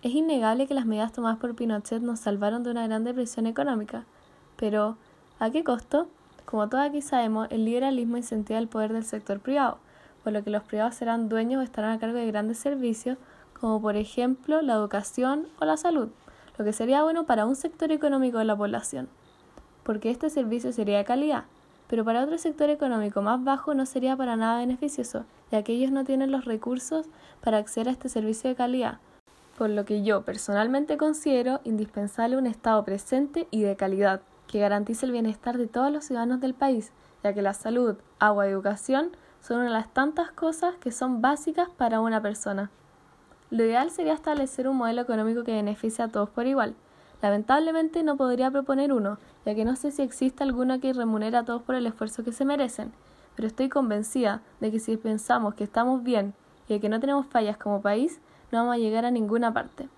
es 0.03 0.13
innegable 0.13 0.67
que 0.67 0.75
las 0.75 0.87
medidas 0.87 1.13
tomadas 1.13 1.39
por 1.39 1.55
Pinochet 1.55 2.03
nos 2.03 2.19
salvaron 2.19 2.65
de 2.65 2.71
una 2.73 2.87
gran 2.89 3.05
depresión 3.05 3.47
económica, 3.47 4.07
pero 4.57 4.97
¿a 5.39 5.51
qué 5.51 5.63
costo? 5.63 6.09
Como 6.47 6.69
todos 6.69 6.83
aquí 6.83 7.01
sabemos, 7.01 7.47
el 7.51 7.65
liberalismo 7.65 8.17
incentiva 8.17 8.59
el 8.59 8.67
poder 8.67 8.93
del 8.93 9.05
sector 9.05 9.39
privado, 9.39 9.79
por 10.25 10.33
lo 10.33 10.43
que 10.43 10.51
los 10.51 10.65
privados 10.65 10.97
serán 10.97 11.29
dueños 11.29 11.61
o 11.61 11.63
estarán 11.63 11.93
a 11.93 12.01
cargo 12.01 12.19
de 12.19 12.27
grandes 12.27 12.59
servicios, 12.59 13.19
como 13.61 13.81
por 13.81 13.95
ejemplo 13.95 14.63
la 14.63 14.73
educación 14.73 15.47
o 15.61 15.65
la 15.65 15.77
salud, 15.77 16.09
lo 16.59 16.65
que 16.65 16.73
sería 16.73 17.05
bueno 17.05 17.25
para 17.25 17.47
un 17.47 17.55
sector 17.55 17.93
económico 17.93 18.39
de 18.39 18.47
la 18.47 18.57
población, 18.57 19.09
porque 19.85 20.11
este 20.11 20.29
servicio 20.29 20.73
sería 20.73 20.99
de 20.99 21.05
calidad, 21.05 21.45
pero 21.91 22.05
para 22.05 22.23
otro 22.23 22.39
sector 22.39 22.71
económico 22.71 23.21
más 23.21 23.43
bajo 23.43 23.75
no 23.75 23.85
sería 23.85 24.17
para 24.17 24.37
nada 24.37 24.61
beneficioso, 24.61 25.25
ya 25.51 25.65
que 25.65 25.73
ellos 25.73 25.91
no 25.91 26.05
tienen 26.05 26.31
los 26.31 26.45
recursos 26.45 27.07
para 27.41 27.59
acceder 27.59 27.89
a 27.89 27.91
este 27.91 28.09
servicio 28.09 28.49
de 28.49 28.55
calidad, 28.55 28.99
por 29.59 29.71
lo 29.71 29.85
que 29.85 30.05
yo 30.05 30.23
personalmente 30.23 30.97
considero 30.97 31.61
indispensable 31.65 32.37
un 32.37 32.47
Estado 32.47 32.85
presente 32.85 33.49
y 33.51 33.63
de 33.63 33.75
calidad, 33.75 34.21
que 34.47 34.61
garantice 34.61 35.05
el 35.05 35.11
bienestar 35.11 35.59
de 35.59 35.67
todos 35.67 35.91
los 35.91 36.05
ciudadanos 36.05 36.41
del 36.41 36.55
país, 36.55 36.93
ya 37.25 37.35
que 37.35 37.43
la 37.43 37.55
salud, 37.55 37.97
agua 38.21 38.47
y 38.47 38.51
educación 38.51 39.11
son 39.41 39.57
una 39.57 39.67
de 39.67 39.73
las 39.73 39.93
tantas 39.93 40.31
cosas 40.31 40.77
que 40.77 40.93
son 40.93 41.21
básicas 41.21 41.71
para 41.71 41.99
una 41.99 42.23
persona. 42.23 42.71
Lo 43.51 43.65
ideal 43.65 43.91
sería 43.91 44.13
establecer 44.13 44.69
un 44.69 44.77
modelo 44.77 45.03
económico 45.03 45.43
que 45.43 45.55
beneficie 45.55 46.05
a 46.05 46.09
todos 46.09 46.31
por 46.31 46.47
igual, 46.47 46.77
Lamentablemente 47.23 48.03
no 48.03 48.17
podría 48.17 48.51
proponer 48.51 48.93
uno, 48.93 49.19
ya 49.45 49.55
que 49.55 49.65
no 49.65 49.77
sé 49.77 49.91
si 49.91 50.03
existe 50.03 50.43
alguno 50.43 50.81
que 50.81 50.93
remunere 50.93 51.37
a 51.37 51.45
todos 51.45 51.63
por 51.63 51.75
el 51.75 51.87
esfuerzo 51.87 52.25
que 52.25 52.33
se 52.33 52.45
merecen, 52.45 52.93
pero 53.37 53.47
estoy 53.47 53.69
convencida 53.69 54.41
de 54.61 54.71
que 54.71 54.81
si 54.81 54.97
pensamos 54.97 55.55
que 55.55 55.65
estamos 55.65 56.03
bien 56.03 56.35
y 56.69 56.75
de 56.75 56.81
que 56.81 56.89
no 56.89 57.01
tenemos 57.01 57.27
fallas 57.27 57.59
como 57.59 57.83
país, 57.83 58.21
no 58.51 58.59
vamos 58.59 58.75
a 58.75 58.79
llegar 58.79 59.05
a 59.05 59.11
ninguna 59.11 59.53
parte, 59.53 59.89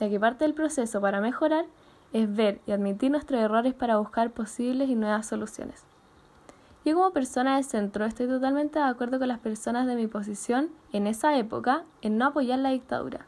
ya 0.00 0.08
que 0.08 0.18
parte 0.18 0.44
del 0.44 0.54
proceso 0.54 1.00
para 1.00 1.20
mejorar 1.20 1.66
es 2.12 2.34
ver 2.34 2.60
y 2.66 2.72
admitir 2.72 3.10
nuestros 3.10 3.40
errores 3.40 3.74
para 3.74 3.96
buscar 3.96 4.30
posibles 4.30 4.88
y 4.90 4.96
nuevas 4.96 5.26
soluciones. 5.26 5.84
Yo 6.84 6.96
como 6.96 7.12
persona 7.12 7.56
de 7.56 7.62
centro 7.62 8.04
estoy 8.04 8.26
totalmente 8.26 8.80
de 8.80 8.84
acuerdo 8.84 9.20
con 9.20 9.28
las 9.28 9.38
personas 9.38 9.86
de 9.86 9.94
mi 9.94 10.08
posición 10.08 10.68
en 10.92 11.06
esa 11.06 11.38
época 11.38 11.84
en 12.02 12.18
no 12.18 12.26
apoyar 12.26 12.58
la 12.58 12.70
dictadura 12.70 13.26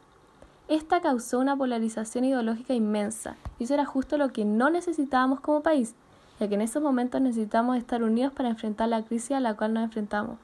esta 0.66 1.02
causó 1.02 1.40
una 1.40 1.56
polarización 1.56 2.24
ideológica 2.24 2.72
inmensa, 2.72 3.36
y 3.58 3.64
eso 3.64 3.74
era 3.74 3.84
justo 3.84 4.16
lo 4.16 4.30
que 4.30 4.46
no 4.46 4.70
necesitábamos 4.70 5.40
como 5.40 5.62
país, 5.62 5.94
ya 6.40 6.48
que 6.48 6.54
en 6.54 6.62
esos 6.62 6.82
momentos 6.82 7.20
necesitamos 7.20 7.76
estar 7.76 8.02
unidos 8.02 8.32
para 8.32 8.48
enfrentar 8.48 8.88
la 8.88 9.02
crisis 9.02 9.32
a 9.32 9.40
la 9.40 9.54
cual 9.54 9.74
nos 9.74 9.84
enfrentamos. 9.84 10.38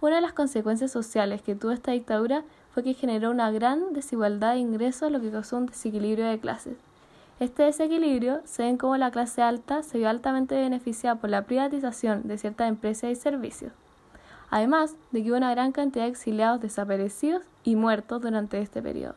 Una 0.00 0.16
de 0.16 0.20
las 0.22 0.34
consecuencias 0.34 0.92
sociales 0.92 1.42
que 1.42 1.56
tuvo 1.56 1.72
esta 1.72 1.90
dictadura 1.90 2.44
fue 2.72 2.84
que 2.84 2.94
generó 2.94 3.32
una 3.32 3.50
gran 3.50 3.92
desigualdad 3.92 4.52
de 4.52 4.60
ingresos, 4.60 5.10
lo 5.10 5.20
que 5.20 5.32
causó 5.32 5.56
un 5.56 5.66
desequilibrio 5.66 6.26
de 6.26 6.38
clases. 6.38 6.76
Este 7.40 7.64
desequilibrio 7.64 8.42
se 8.44 8.62
ve 8.62 8.68
en 8.68 8.76
cómo 8.76 8.96
la 8.98 9.10
clase 9.10 9.42
alta 9.42 9.82
se 9.82 9.98
vio 9.98 10.08
altamente 10.08 10.54
beneficiada 10.54 11.16
por 11.16 11.28
la 11.28 11.42
privatización 11.42 12.28
de 12.28 12.38
ciertas 12.38 12.68
empresas 12.68 13.10
y 13.10 13.16
servicios, 13.16 13.72
además 14.48 14.94
de 15.10 15.24
que 15.24 15.30
hubo 15.30 15.38
una 15.38 15.50
gran 15.50 15.72
cantidad 15.72 16.04
de 16.04 16.10
exiliados 16.10 16.60
desaparecidos 16.60 17.42
y 17.64 17.74
muertos 17.74 18.22
durante 18.22 18.60
este 18.60 18.80
periodo. 18.80 19.16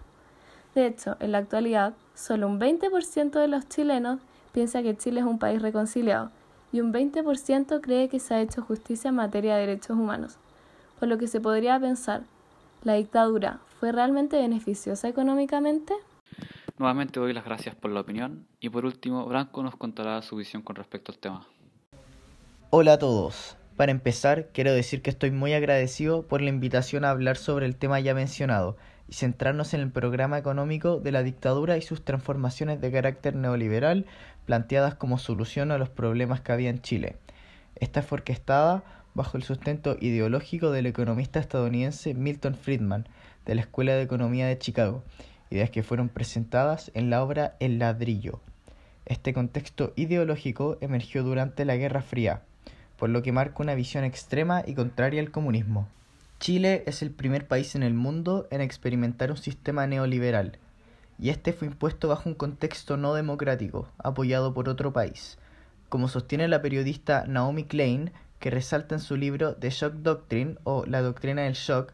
De 0.75 0.87
hecho, 0.87 1.17
en 1.19 1.31
la 1.31 1.37
actualidad, 1.39 1.93
solo 2.15 2.47
un 2.47 2.59
20% 2.59 3.31
de 3.31 3.47
los 3.47 3.67
chilenos 3.69 4.19
piensa 4.51 4.81
que 4.81 4.97
Chile 4.97 5.19
es 5.19 5.25
un 5.25 5.39
país 5.39 5.61
reconciliado 5.61 6.31
y 6.71 6.81
un 6.81 6.91
20% 6.91 7.81
cree 7.81 8.09
que 8.09 8.19
se 8.19 8.33
ha 8.33 8.41
hecho 8.41 8.63
justicia 8.63 9.09
en 9.09 9.15
materia 9.15 9.55
de 9.55 9.67
derechos 9.67 9.97
humanos. 9.97 10.37
Por 10.99 11.07
lo 11.07 11.17
que 11.17 11.27
se 11.27 11.39
podría 11.39 11.79
pensar, 11.79 12.23
¿la 12.83 12.93
dictadura 12.93 13.59
fue 13.79 13.91
realmente 13.91 14.37
beneficiosa 14.37 15.07
económicamente? 15.07 15.93
Nuevamente 16.79 17.19
doy 17.19 17.33
las 17.33 17.45
gracias 17.45 17.75
por 17.75 17.91
la 17.91 17.99
opinión 17.99 18.47
y 18.59 18.69
por 18.69 18.85
último, 18.85 19.25
Branco 19.25 19.61
nos 19.61 19.75
contará 19.75 20.21
su 20.23 20.35
visión 20.35 20.63
con 20.63 20.75
respecto 20.75 21.11
al 21.11 21.19
tema. 21.19 21.47
Hola 22.71 22.93
a 22.93 22.97
todos. 22.97 23.55
Para 23.75 23.91
empezar, 23.91 24.49
quiero 24.53 24.71
decir 24.71 25.01
que 25.01 25.09
estoy 25.09 25.31
muy 25.31 25.53
agradecido 25.53 26.27
por 26.27 26.41
la 26.41 26.49
invitación 26.49 27.05
a 27.05 27.09
hablar 27.09 27.37
sobre 27.37 27.65
el 27.65 27.75
tema 27.75 27.99
ya 27.99 28.13
mencionado 28.13 28.77
y 29.09 29.13
centrarnos 29.13 29.73
en 29.73 29.81
el 29.81 29.91
programa 29.91 30.37
económico 30.37 30.99
de 30.99 31.11
la 31.11 31.23
dictadura 31.23 31.75
y 31.75 31.81
sus 31.81 32.05
transformaciones 32.05 32.81
de 32.81 32.91
carácter 32.91 33.35
neoliberal 33.35 34.05
planteadas 34.45 34.93
como 34.93 35.17
solución 35.17 35.71
a 35.71 35.79
los 35.79 35.89
problemas 35.89 36.41
que 36.41 36.51
había 36.51 36.69
en 36.69 36.81
Chile. 36.81 37.17
Esta 37.75 38.03
fue 38.03 38.17
orquestada 38.17 38.83
bajo 39.15 39.37
el 39.37 39.43
sustento 39.43 39.97
ideológico 39.99 40.69
del 40.69 40.85
economista 40.85 41.39
estadounidense 41.39 42.13
Milton 42.13 42.53
Friedman 42.53 43.07
de 43.45 43.55
la 43.55 43.61
Escuela 43.61 43.93
de 43.93 44.03
Economía 44.03 44.45
de 44.45 44.59
Chicago, 44.59 45.03
ideas 45.49 45.71
que 45.71 45.81
fueron 45.81 46.09
presentadas 46.09 46.91
en 46.93 47.09
la 47.09 47.23
obra 47.23 47.55
El 47.59 47.79
ladrillo. 47.79 48.39
Este 49.05 49.33
contexto 49.33 49.93
ideológico 49.95 50.77
emergió 50.79 51.23
durante 51.23 51.65
la 51.65 51.75
Guerra 51.75 52.01
Fría, 52.01 52.43
por 53.03 53.09
lo 53.09 53.21
que 53.21 53.33
marca 53.33 53.61
una 53.61 53.75
visión 53.75 54.05
extrema 54.05 54.63
y 54.65 54.75
contraria 54.75 55.19
al 55.19 55.29
comunismo. 55.29 55.89
Chile 56.39 56.85
es 56.87 57.01
el 57.01 57.11
primer 57.11 57.49
país 57.49 57.75
en 57.75 57.83
el 57.83 57.93
mundo 57.93 58.47
en 58.49 58.61
experimentar 58.61 59.29
un 59.29 59.35
sistema 59.35 59.85
neoliberal, 59.87 60.57
y 61.19 61.29
este 61.29 61.51
fue 61.51 61.67
impuesto 61.67 62.07
bajo 62.07 62.29
un 62.29 62.35
contexto 62.35 62.95
no 62.95 63.13
democrático, 63.13 63.89
apoyado 63.97 64.53
por 64.53 64.69
otro 64.69 64.93
país. 64.93 65.37
Como 65.89 66.07
sostiene 66.07 66.47
la 66.47 66.61
periodista 66.61 67.25
Naomi 67.27 67.65
Klein, 67.65 68.13
que 68.39 68.51
resalta 68.51 68.95
en 68.95 69.01
su 69.01 69.17
libro 69.17 69.57
The 69.57 69.69
Shock 69.69 69.95
Doctrine 69.95 70.55
o 70.63 70.85
La 70.85 71.01
Doctrina 71.01 71.41
del 71.41 71.55
Shock, 71.55 71.91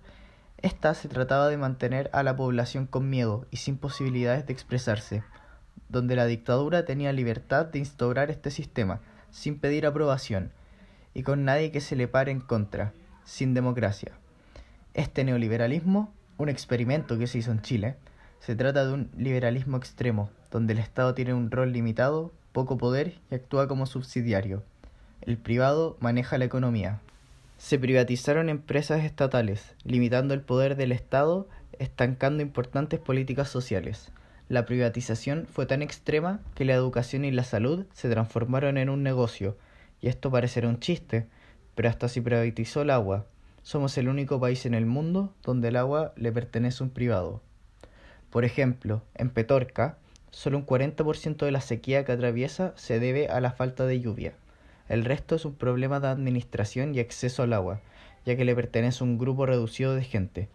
esta 0.59 0.93
se 0.93 1.07
trataba 1.07 1.47
de 1.47 1.57
mantener 1.57 2.11
a 2.13 2.21
la 2.21 2.35
población 2.35 2.85
con 2.85 3.09
miedo 3.09 3.47
y 3.49 3.57
sin 3.57 3.79
posibilidades 3.79 4.45
de 4.45 4.53
expresarse, 4.53 5.23
donde 5.87 6.15
la 6.15 6.27
dictadura 6.27 6.85
tenía 6.85 7.11
libertad 7.13 7.65
de 7.65 7.79
instaurar 7.79 8.29
este 8.29 8.51
sistema, 8.51 9.01
sin 9.31 9.57
pedir 9.57 9.87
aprobación, 9.87 10.51
y 11.13 11.23
con 11.23 11.45
nadie 11.45 11.71
que 11.71 11.81
se 11.81 11.95
le 11.95 12.07
pare 12.07 12.31
en 12.31 12.39
contra, 12.39 12.93
sin 13.25 13.53
democracia. 13.53 14.13
Este 14.93 15.23
neoliberalismo, 15.23 16.13
un 16.37 16.49
experimento 16.49 17.17
que 17.17 17.27
se 17.27 17.39
hizo 17.39 17.51
en 17.51 17.61
Chile, 17.61 17.95
se 18.39 18.55
trata 18.55 18.85
de 18.85 18.93
un 18.93 19.11
liberalismo 19.17 19.77
extremo, 19.77 20.29
donde 20.51 20.73
el 20.73 20.79
Estado 20.79 21.13
tiene 21.13 21.33
un 21.33 21.51
rol 21.51 21.73
limitado, 21.73 22.31
poco 22.53 22.77
poder 22.77 23.19
y 23.29 23.35
actúa 23.35 23.67
como 23.67 23.85
subsidiario. 23.85 24.63
El 25.21 25.37
privado 25.37 25.97
maneja 25.99 26.37
la 26.37 26.45
economía. 26.45 27.01
Se 27.57 27.77
privatizaron 27.77 28.49
empresas 28.49 29.03
estatales, 29.03 29.75
limitando 29.83 30.33
el 30.33 30.41
poder 30.41 30.75
del 30.75 30.91
Estado, 30.91 31.47
estancando 31.77 32.41
importantes 32.41 32.99
políticas 32.99 33.49
sociales. 33.49 34.11
La 34.47 34.65
privatización 34.65 35.45
fue 35.45 35.65
tan 35.65 35.81
extrema 35.81 36.39
que 36.55 36.65
la 36.65 36.73
educación 36.73 37.25
y 37.25 37.31
la 37.31 37.43
salud 37.43 37.85
se 37.93 38.09
transformaron 38.09 38.77
en 38.77 38.89
un 38.89 39.03
negocio, 39.03 39.57
y 40.01 40.07
esto 40.07 40.31
parecerá 40.31 40.67
un 40.67 40.79
chiste, 40.79 41.27
pero 41.75 41.89
hasta 41.89 42.07
se 42.07 42.21
privatizó 42.21 42.81
el 42.81 42.89
agua, 42.89 43.25
somos 43.63 43.97
el 43.97 44.09
único 44.09 44.39
país 44.39 44.65
en 44.65 44.73
el 44.73 44.85
mundo 44.85 45.33
donde 45.43 45.67
el 45.67 45.75
agua 45.75 46.13
le 46.15 46.31
pertenece 46.31 46.83
a 46.83 46.87
un 46.87 46.91
privado. 46.91 47.41
Por 48.29 48.45
ejemplo, 48.45 49.01
en 49.15 49.29
Petorca, 49.29 49.97
solo 50.31 50.57
un 50.57 50.65
40% 50.65 51.45
de 51.45 51.51
la 51.51 51.61
sequía 51.61 52.05
que 52.05 52.11
atraviesa 52.11 52.73
se 52.75 52.99
debe 52.99 53.27
a 53.27 53.41
la 53.41 53.51
falta 53.51 53.85
de 53.85 53.99
lluvia. 53.99 54.33
El 54.87 55.05
resto 55.05 55.35
es 55.35 55.45
un 55.45 55.55
problema 55.55 55.99
de 55.99 56.07
administración 56.07 56.95
y 56.95 56.99
acceso 56.99 57.43
al 57.43 57.53
agua, 57.53 57.81
ya 58.25 58.35
que 58.35 58.45
le 58.45 58.55
pertenece 58.55 59.03
a 59.03 59.07
un 59.07 59.17
grupo 59.17 59.45
reducido 59.45 59.93
de 59.93 60.03
gente. 60.03 60.49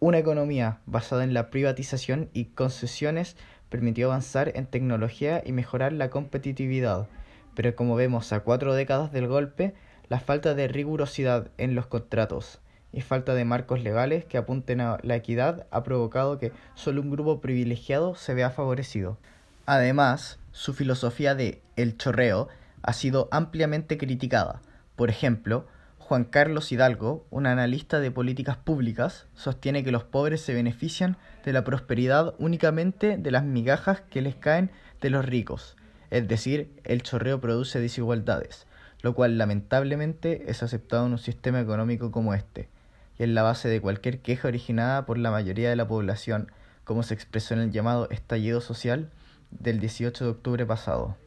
Una 0.00 0.18
economía 0.18 0.80
basada 0.86 1.24
en 1.24 1.34
la 1.34 1.50
privatización 1.50 2.28
y 2.32 2.46
concesiones 2.46 3.36
permitió 3.68 4.06
avanzar 4.06 4.52
en 4.54 4.66
tecnología 4.66 5.42
y 5.44 5.52
mejorar 5.52 5.92
la 5.92 6.10
competitividad, 6.10 7.06
pero 7.54 7.74
como 7.76 7.96
vemos 7.96 8.32
a 8.32 8.40
cuatro 8.40 8.74
décadas 8.74 9.12
del 9.12 9.28
golpe, 9.28 9.74
la 10.08 10.20
falta 10.20 10.54
de 10.54 10.68
rigurosidad 10.68 11.48
en 11.58 11.74
los 11.74 11.86
contratos 11.86 12.60
y 12.92 13.00
falta 13.00 13.34
de 13.34 13.44
marcos 13.44 13.82
legales 13.82 14.24
que 14.24 14.38
apunten 14.38 14.80
a 14.80 14.98
la 15.02 15.16
equidad 15.16 15.66
ha 15.70 15.82
provocado 15.82 16.38
que 16.38 16.52
solo 16.74 17.00
un 17.00 17.10
grupo 17.10 17.40
privilegiado 17.40 18.14
se 18.14 18.34
vea 18.34 18.50
favorecido. 18.50 19.18
Además, 19.66 20.38
su 20.52 20.74
filosofía 20.74 21.34
de 21.34 21.60
el 21.76 21.96
chorreo 21.96 22.48
ha 22.82 22.92
sido 22.92 23.28
ampliamente 23.32 23.98
criticada. 23.98 24.60
Por 24.94 25.10
ejemplo, 25.10 25.66
Juan 25.98 26.24
Carlos 26.24 26.70
Hidalgo, 26.70 27.26
un 27.30 27.46
analista 27.46 27.98
de 27.98 28.10
políticas 28.10 28.58
públicas, 28.58 29.26
sostiene 29.34 29.82
que 29.82 29.90
los 29.90 30.04
pobres 30.04 30.42
se 30.42 30.54
benefician 30.54 31.16
de 31.44 31.52
la 31.52 31.64
prosperidad 31.64 32.34
únicamente 32.38 33.16
de 33.16 33.30
las 33.30 33.42
migajas 33.42 34.02
que 34.02 34.20
les 34.20 34.36
caen 34.36 34.70
de 35.00 35.10
los 35.10 35.24
ricos, 35.24 35.76
es 36.16 36.28
decir, 36.28 36.70
el 36.84 37.02
chorreo 37.02 37.40
produce 37.40 37.80
desigualdades 37.80 38.66
lo 39.04 39.14
cual 39.14 39.36
lamentablemente 39.36 40.50
es 40.50 40.62
aceptado 40.62 41.04
en 41.04 41.12
un 41.12 41.18
sistema 41.18 41.60
económico 41.60 42.10
como 42.10 42.32
este, 42.32 42.70
y 43.18 43.24
es 43.24 43.28
la 43.28 43.42
base 43.42 43.68
de 43.68 43.78
cualquier 43.82 44.20
queja 44.20 44.48
originada 44.48 45.04
por 45.04 45.18
la 45.18 45.30
mayoría 45.30 45.68
de 45.68 45.76
la 45.76 45.86
población, 45.86 46.50
como 46.84 47.02
se 47.02 47.12
expresó 47.12 47.52
en 47.52 47.60
el 47.60 47.70
llamado 47.70 48.08
estallido 48.08 48.62
social 48.62 49.10
del 49.50 49.78
18 49.78 50.24
de 50.24 50.30
octubre 50.30 50.64
pasado. 50.64 51.18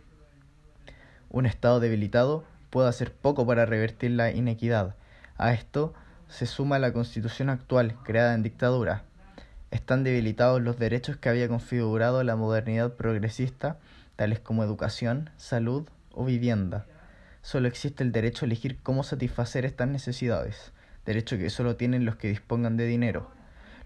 Un 1.30 1.46
Estado 1.46 1.80
debilitado 1.80 2.46
puede 2.72 2.90
hacer 2.90 3.14
poco 3.14 3.46
para 3.46 3.68
revertir 3.68 4.10
la 4.10 4.32
inequidad. 4.32 4.96
A 5.38 5.54
esto 5.54 5.94
se 6.28 6.48
suma 6.48 6.80
la 6.80 6.94
constitución 6.94 7.52
actual, 7.52 7.94
creada 8.04 8.34
en 8.34 8.42
dictadura. 8.42 9.04
Están 9.70 10.04
debilitados 10.04 10.64
los 10.64 10.80
derechos 10.80 11.18
que 11.18 11.30
había 11.30 11.48
configurado 11.48 12.24
la 12.24 12.36
modernidad 12.36 12.94
progresista, 12.94 13.78
tales 14.18 14.42
como 14.42 14.66
educación, 14.66 15.30
salud 15.38 15.88
o 16.12 16.26
vivienda 16.26 16.86
solo 17.48 17.70
existe 17.70 18.04
el 18.04 18.12
derecho 18.12 18.44
a 18.44 18.48
elegir 18.48 18.78
cómo 18.84 19.04
satisfacer 19.04 19.64
estas 19.64 19.88
necesidades, 19.88 20.74
derecho 21.06 21.38
que 21.38 21.50
solo 21.50 21.78
tienen 21.78 22.04
los 22.04 22.18
que 22.18 22.28
dispongan 22.28 22.76
de 22.76 22.86
dinero. 22.86 23.32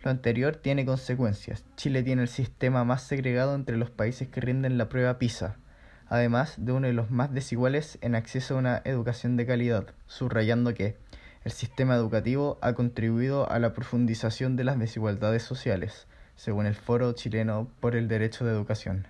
Lo 0.04 0.10
anterior 0.10 0.56
tiene 0.56 0.84
consecuencias. 0.84 1.64
Chile 1.78 2.02
tiene 2.02 2.24
el 2.24 2.28
sistema 2.28 2.84
más 2.86 3.04
segregado 3.04 3.54
entre 3.54 3.78
los 3.78 3.92
países 3.92 4.30
que 4.30 4.42
rinden 4.42 4.80
la 4.80 4.90
prueba 4.90 5.20
PISA, 5.20 5.58
además 6.08 6.56
de 6.58 6.72
uno 6.72 6.88
de 6.88 6.94
los 6.94 7.12
más 7.12 7.32
desiguales 7.36 8.00
en 8.02 8.16
acceso 8.16 8.56
a 8.56 8.58
una 8.58 8.82
educación 8.84 9.38
de 9.38 9.46
calidad, 9.46 9.94
subrayando 10.08 10.74
que 10.74 10.98
el 11.44 11.52
sistema 11.52 11.94
educativo 11.94 12.58
ha 12.64 12.74
contribuido 12.74 13.48
a 13.48 13.60
la 13.60 13.74
profundización 13.74 14.56
de 14.56 14.64
las 14.64 14.80
desigualdades 14.80 15.44
sociales, 15.44 16.08
según 16.36 16.66
el 16.66 16.74
Foro 16.74 17.14
Chileno 17.14 17.70
por 17.80 17.96
el 17.96 18.08
Derecho 18.08 18.44
de 18.44 18.54
Educación. 18.54 19.06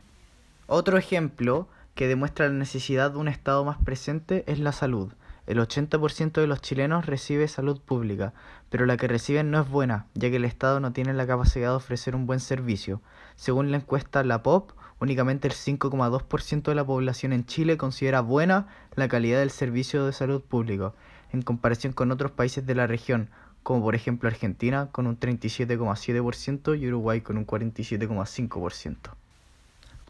Otro 0.73 0.97
ejemplo 0.97 1.67
que 1.95 2.07
demuestra 2.07 2.47
la 2.47 2.53
necesidad 2.53 3.11
de 3.11 3.17
un 3.17 3.27
Estado 3.27 3.65
más 3.65 3.77
presente 3.83 4.45
es 4.47 4.57
la 4.57 4.71
salud. 4.71 5.11
El 5.45 5.59
80% 5.59 6.39
de 6.39 6.47
los 6.47 6.61
chilenos 6.61 7.07
recibe 7.07 7.49
salud 7.49 7.81
pública, 7.81 8.33
pero 8.69 8.85
la 8.85 8.95
que 8.95 9.09
reciben 9.09 9.51
no 9.51 9.59
es 9.59 9.69
buena, 9.69 10.07
ya 10.13 10.29
que 10.29 10.37
el 10.37 10.45
Estado 10.45 10.79
no 10.79 10.93
tiene 10.93 11.13
la 11.13 11.27
capacidad 11.27 11.71
de 11.71 11.75
ofrecer 11.75 12.15
un 12.15 12.25
buen 12.25 12.39
servicio. 12.39 13.01
Según 13.35 13.69
la 13.69 13.79
encuesta 13.79 14.23
La 14.23 14.43
POP, 14.43 14.71
únicamente 15.01 15.49
el 15.49 15.53
5,2% 15.53 16.61
de 16.61 16.75
la 16.75 16.85
población 16.85 17.33
en 17.33 17.45
Chile 17.45 17.75
considera 17.75 18.21
buena 18.21 18.67
la 18.95 19.09
calidad 19.09 19.39
del 19.39 19.51
servicio 19.51 20.05
de 20.05 20.13
salud 20.13 20.41
público, 20.41 20.95
en 21.33 21.41
comparación 21.41 21.91
con 21.91 22.13
otros 22.13 22.31
países 22.31 22.65
de 22.65 22.75
la 22.75 22.87
región, 22.87 23.29
como 23.61 23.81
por 23.81 23.93
ejemplo 23.93 24.29
Argentina 24.29 24.87
con 24.93 25.05
un 25.05 25.19
37,7% 25.19 26.79
y 26.79 26.87
Uruguay 26.87 27.19
con 27.19 27.37
un 27.37 27.45
47,5%. 27.45 29.20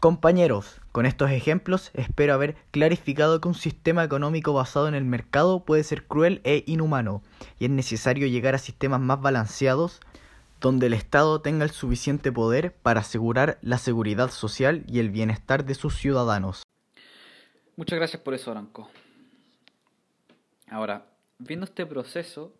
Compañeros, 0.02 0.80
con 0.90 1.06
estos 1.06 1.30
ejemplos 1.30 1.92
espero 1.94 2.34
haber 2.34 2.56
clarificado 2.72 3.40
que 3.40 3.46
un 3.46 3.54
sistema 3.54 4.02
económico 4.02 4.52
basado 4.52 4.88
en 4.88 4.96
el 4.96 5.04
mercado 5.04 5.64
puede 5.64 5.84
ser 5.84 6.08
cruel 6.08 6.40
e 6.42 6.64
inhumano, 6.66 7.22
y 7.60 7.66
es 7.66 7.70
necesario 7.70 8.26
llegar 8.26 8.56
a 8.56 8.58
sistemas 8.58 9.00
más 9.00 9.20
balanceados, 9.20 10.00
donde 10.60 10.86
el 10.86 10.94
Estado 10.94 11.40
tenga 11.40 11.64
el 11.64 11.70
suficiente 11.70 12.32
poder 12.32 12.74
para 12.74 12.98
asegurar 12.98 13.58
la 13.62 13.78
seguridad 13.78 14.32
social 14.32 14.82
y 14.88 14.98
el 14.98 15.10
bienestar 15.10 15.64
de 15.64 15.76
sus 15.76 15.96
ciudadanos. 15.96 16.64
Muchas 17.76 17.96
gracias 17.96 18.20
por 18.22 18.34
eso, 18.34 18.50
Aranco. 18.50 18.90
Ahora, 20.68 21.06
viendo 21.38 21.64
este 21.64 21.86
proceso, 21.86 22.56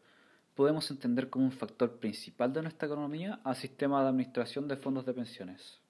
podemos 0.54 0.88
entender 0.92 1.28
como 1.28 1.46
un 1.46 1.50
factor 1.50 1.98
principal 1.98 2.52
de 2.52 2.62
nuestra 2.62 2.86
economía 2.86 3.40
al 3.42 3.56
sistema 3.56 4.00
de 4.00 4.10
administración 4.10 4.68
de 4.68 4.76
fondos 4.76 5.04
de 5.04 5.12
pensiones. 5.12 5.81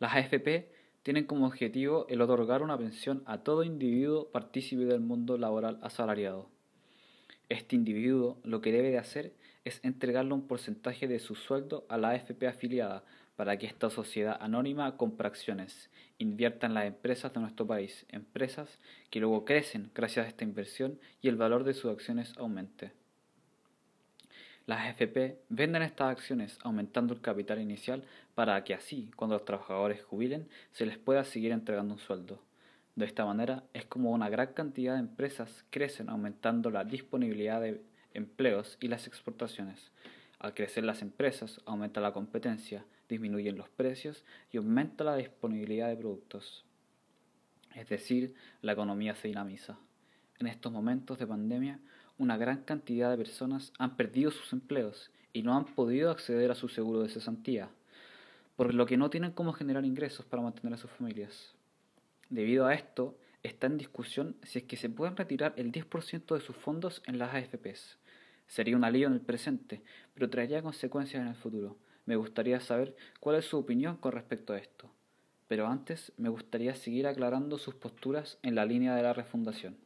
Las 0.00 0.14
AFP 0.14 0.72
tienen 1.02 1.26
como 1.26 1.46
objetivo 1.46 2.06
el 2.08 2.22
otorgar 2.22 2.62
una 2.62 2.78
pensión 2.78 3.22
a 3.26 3.42
todo 3.42 3.64
individuo 3.64 4.30
partícipe 4.30 4.86
del 4.86 5.00
mundo 5.00 5.36
laboral 5.36 5.78
asalariado. 5.82 6.48
Este 7.50 7.76
individuo 7.76 8.40
lo 8.42 8.62
que 8.62 8.72
debe 8.72 8.90
de 8.90 8.96
hacer 8.96 9.34
es 9.66 9.78
entregarle 9.84 10.32
un 10.32 10.46
porcentaje 10.46 11.06
de 11.06 11.18
su 11.18 11.34
sueldo 11.34 11.84
a 11.90 11.98
la 11.98 12.10
AFP 12.10 12.48
afiliada 12.48 13.04
para 13.36 13.58
que 13.58 13.66
esta 13.66 13.90
sociedad 13.90 14.38
anónima 14.40 14.96
compre 14.96 15.28
acciones, 15.28 15.90
invierta 16.16 16.66
en 16.66 16.72
las 16.72 16.86
empresas 16.86 17.34
de 17.34 17.40
nuestro 17.40 17.66
país, 17.66 18.06
empresas 18.08 18.80
que 19.10 19.20
luego 19.20 19.44
crecen 19.44 19.90
gracias 19.94 20.24
a 20.24 20.28
esta 20.30 20.44
inversión 20.44 20.98
y 21.20 21.28
el 21.28 21.36
valor 21.36 21.64
de 21.64 21.74
sus 21.74 21.92
acciones 21.92 22.32
aumente. 22.38 22.92
Las 24.70 24.86
AFP 24.86 25.40
venden 25.48 25.82
estas 25.82 26.12
acciones 26.12 26.58
aumentando 26.62 27.12
el 27.12 27.20
capital 27.20 27.60
inicial 27.60 28.04
para 28.40 28.64
que 28.64 28.72
así, 28.72 29.10
cuando 29.16 29.36
los 29.36 29.44
trabajadores 29.44 30.02
jubilen, 30.02 30.48
se 30.72 30.86
les 30.86 30.96
pueda 30.96 31.24
seguir 31.24 31.52
entregando 31.52 31.92
un 31.92 32.00
sueldo. 32.00 32.40
De 32.96 33.04
esta 33.04 33.26
manera 33.26 33.64
es 33.74 33.84
como 33.84 34.12
una 34.12 34.30
gran 34.30 34.54
cantidad 34.54 34.94
de 34.94 35.00
empresas 35.00 35.66
crecen 35.68 36.08
aumentando 36.08 36.70
la 36.70 36.84
disponibilidad 36.84 37.60
de 37.60 37.82
empleos 38.14 38.78
y 38.80 38.88
las 38.88 39.06
exportaciones. 39.06 39.92
Al 40.38 40.54
crecer 40.54 40.84
las 40.84 41.02
empresas, 41.02 41.60
aumenta 41.66 42.00
la 42.00 42.14
competencia, 42.14 42.86
disminuyen 43.10 43.58
los 43.58 43.68
precios 43.68 44.24
y 44.50 44.56
aumenta 44.56 45.04
la 45.04 45.16
disponibilidad 45.16 45.88
de 45.88 45.98
productos. 45.98 46.64
Es 47.74 47.90
decir, 47.90 48.34
la 48.62 48.72
economía 48.72 49.14
se 49.16 49.28
dinamiza. 49.28 49.76
En 50.38 50.46
estos 50.46 50.72
momentos 50.72 51.18
de 51.18 51.26
pandemia, 51.26 51.78
una 52.16 52.38
gran 52.38 52.62
cantidad 52.62 53.10
de 53.10 53.18
personas 53.18 53.74
han 53.76 53.98
perdido 53.98 54.30
sus 54.30 54.54
empleos 54.54 55.10
y 55.34 55.42
no 55.42 55.54
han 55.58 55.66
podido 55.66 56.10
acceder 56.10 56.50
a 56.50 56.54
su 56.54 56.68
seguro 56.68 57.02
de 57.02 57.10
cesantía, 57.10 57.68
por 58.60 58.74
lo 58.74 58.84
que 58.84 58.98
no 58.98 59.08
tienen 59.08 59.32
cómo 59.32 59.54
generar 59.54 59.86
ingresos 59.86 60.26
para 60.26 60.42
mantener 60.42 60.74
a 60.74 60.76
sus 60.76 60.90
familias. 60.90 61.54
Debido 62.28 62.66
a 62.66 62.74
esto, 62.74 63.16
está 63.42 63.66
en 63.68 63.78
discusión 63.78 64.36
si 64.42 64.58
es 64.58 64.64
que 64.66 64.76
se 64.76 64.90
pueden 64.90 65.16
retirar 65.16 65.54
el 65.56 65.72
10% 65.72 66.34
de 66.34 66.42
sus 66.42 66.56
fondos 66.56 67.02
en 67.06 67.18
las 67.18 67.32
AFPs. 67.32 67.96
Sería 68.46 68.76
un 68.76 68.84
alivio 68.84 69.06
en 69.06 69.14
el 69.14 69.22
presente, 69.22 69.80
pero 70.12 70.28
traería 70.28 70.60
consecuencias 70.60 71.22
en 71.22 71.28
el 71.28 71.36
futuro. 71.36 71.78
Me 72.04 72.16
gustaría 72.16 72.60
saber 72.60 72.94
cuál 73.18 73.36
es 73.36 73.46
su 73.46 73.56
opinión 73.56 73.96
con 73.96 74.12
respecto 74.12 74.52
a 74.52 74.58
esto. 74.58 74.90
Pero 75.48 75.66
antes 75.66 76.12
me 76.18 76.28
gustaría 76.28 76.74
seguir 76.74 77.06
aclarando 77.06 77.56
sus 77.56 77.74
posturas 77.76 78.38
en 78.42 78.56
la 78.56 78.66
línea 78.66 78.94
de 78.94 79.02
la 79.02 79.14
refundación. 79.14 79.78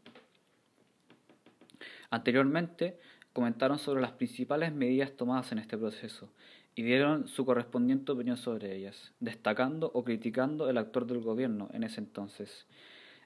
Anteriormente 2.10 2.98
comentaron 3.32 3.78
sobre 3.78 4.02
las 4.02 4.10
principales 4.10 4.72
medidas 4.72 5.12
tomadas 5.12 5.52
en 5.52 5.58
este 5.58 5.78
proceso 5.78 6.28
y 6.74 6.82
dieron 6.82 7.28
su 7.28 7.44
correspondiente 7.44 8.12
opinión 8.12 8.36
sobre 8.36 8.74
ellas, 8.74 9.12
destacando 9.20 9.90
o 9.94 10.04
criticando 10.04 10.68
el 10.68 10.78
actor 10.78 11.06
del 11.06 11.20
gobierno 11.20 11.68
en 11.72 11.84
ese 11.84 12.00
entonces. 12.00 12.66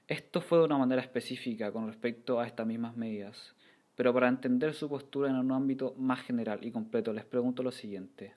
Esto 0.07 0.41
fue 0.41 0.59
de 0.59 0.65
una 0.65 0.77
manera 0.77 1.01
específica 1.01 1.71
con 1.71 1.87
respecto 1.87 2.39
a 2.39 2.47
estas 2.47 2.67
mismas 2.67 2.95
medidas, 2.95 3.55
pero 3.95 4.13
para 4.13 4.27
entender 4.27 4.73
su 4.73 4.87
postura 4.87 5.29
en 5.29 5.35
un 5.35 5.51
ámbito 5.51 5.95
más 5.97 6.21
general 6.21 6.59
y 6.63 6.71
completo 6.71 7.11
les 7.13 7.25
pregunto 7.25 7.63
lo 7.63 7.71
siguiente. 7.71 8.33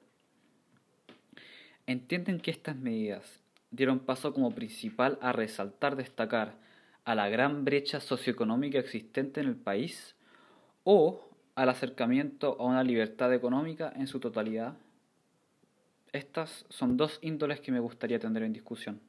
¿Entienden 1.87 2.40
que 2.40 2.51
estas 2.51 2.77
medidas 2.77 3.42
dieron 3.70 4.01
paso 4.01 4.33
como 4.33 4.55
principal 4.55 5.18
a 5.20 5.33
resaltar, 5.33 5.96
destacar 5.96 6.57
a 7.05 7.14
la 7.14 7.29
gran 7.29 7.64
brecha 7.64 8.01
socioeconómica 8.01 8.79
existente 8.79 9.40
en 9.40 9.48
el 9.48 9.57
país 9.57 10.14
o 10.85 11.29
al 11.55 11.68
acercamiento 11.68 12.57
a 12.61 12.64
una 12.64 12.85
libertad 12.85 13.33
económica 13.35 13.92
en 13.96 14.07
su 14.07 14.20
totalidad? 14.20 14.77
Estas 16.12 16.66
son 16.68 16.98
dos 16.98 17.18
índoles 17.22 17.61
que 17.61 17.72
me 17.72 17.81
gustaría 17.81 18.18
tener 18.18 18.42
en 18.42 18.53
discusión. 18.53 19.01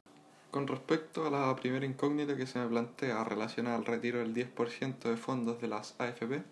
Con 0.52 0.68
respecto 0.68 1.28
a 1.28 1.30
la 1.30 1.54
primera 1.56 1.86
incógnita 1.86 2.38
que 2.38 2.48
se 2.48 2.60
me 2.60 2.68
plantea 2.68 3.22
relacionada 3.26 3.76
al 3.76 3.86
retiro 3.86 4.20
del 4.20 4.34
10% 4.34 5.10
de 5.10 5.18
fondos 5.18 5.60
de 5.60 5.68
las 5.68 6.00
AFP, 6.00 6.44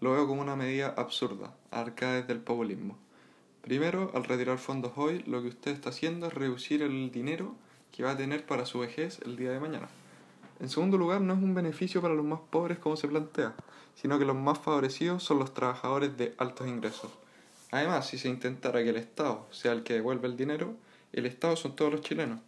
lo 0.00 0.12
veo 0.12 0.26
como 0.26 0.42
una 0.42 0.56
medida 0.56 0.92
absurda, 0.96 1.54
arcada 1.70 2.14
desde 2.14 2.32
el 2.32 2.40
populismo. 2.40 2.98
Primero, 3.60 4.10
al 4.14 4.24
retirar 4.24 4.58
fondos 4.58 4.90
hoy, 4.96 5.22
lo 5.28 5.40
que 5.40 5.48
usted 5.48 5.70
está 5.70 5.90
haciendo 5.90 6.26
es 6.26 6.34
reducir 6.34 6.82
el 6.82 7.12
dinero 7.12 7.54
que 7.92 8.02
va 8.02 8.10
a 8.10 8.16
tener 8.16 8.44
para 8.44 8.66
su 8.66 8.80
vejez 8.80 9.20
el 9.24 9.36
día 9.36 9.52
de 9.52 9.60
mañana. 9.60 9.88
En 10.58 10.68
segundo 10.68 10.98
lugar, 10.98 11.20
no 11.20 11.34
es 11.34 11.40
un 11.40 11.54
beneficio 11.54 12.02
para 12.02 12.14
los 12.14 12.24
más 12.24 12.40
pobres 12.50 12.80
como 12.80 12.96
se 12.96 13.06
plantea, 13.06 13.54
sino 13.94 14.18
que 14.18 14.24
los 14.24 14.34
más 14.34 14.58
favorecidos 14.58 15.22
son 15.22 15.38
los 15.38 15.54
trabajadores 15.54 16.16
de 16.16 16.34
altos 16.38 16.66
ingresos. 16.66 17.21
Además, 17.72 18.06
si 18.06 18.18
se 18.18 18.28
intentara 18.28 18.82
que 18.82 18.90
el 18.90 18.96
Estado 18.96 19.48
sea 19.50 19.72
el 19.72 19.82
que 19.82 19.94
devuelva 19.94 20.28
el 20.28 20.36
dinero, 20.36 20.76
el 21.14 21.24
Estado 21.24 21.56
son 21.56 21.74
todos 21.74 21.90
los 21.90 22.02
chilenos. 22.02 22.38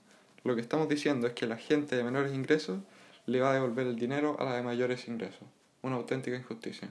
Lo 0.44 0.54
que 0.54 0.60
estamos 0.60 0.86
diciendo 0.86 1.26
es 1.26 1.32
que 1.32 1.46
la 1.46 1.56
gente 1.56 1.96
de 1.96 2.04
menores 2.04 2.34
ingresos 2.34 2.80
le 3.24 3.40
va 3.40 3.50
a 3.50 3.54
devolver 3.54 3.86
el 3.86 3.96
dinero 3.96 4.36
a 4.38 4.44
la 4.44 4.54
de 4.54 4.62
mayores 4.62 5.08
ingresos. 5.08 5.48
Una 5.80 5.96
auténtica 5.96 6.36
injusticia. 6.36 6.90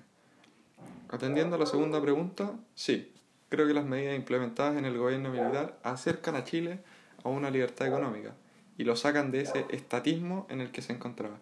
Atendiendo 1.09 1.57
a 1.57 1.59
la 1.59 1.67
segunda 1.67 2.01
pregunta, 2.01 2.53
sí, 2.73 3.11
creo 3.49 3.67
que 3.67 3.75
las 3.75 3.85
medidas 3.85 4.15
implementadas 4.15 4.77
en 4.77 4.85
el 4.85 4.97
gobierno 4.97 5.29
militar 5.29 5.77
acercan 5.83 6.35
a 6.35 6.43
Chile 6.43 6.79
a 7.23 7.29
una 7.29 7.51
libertad 7.51 7.87
económica 7.87 8.33
y 8.79 8.83
lo 8.83 8.95
sacan 8.95 9.29
de 9.29 9.41
ese 9.41 9.67
estatismo 9.69 10.47
en 10.49 10.59
el 10.59 10.71
que 10.71 10.81
se 10.81 10.93
encontraba. 10.93 11.37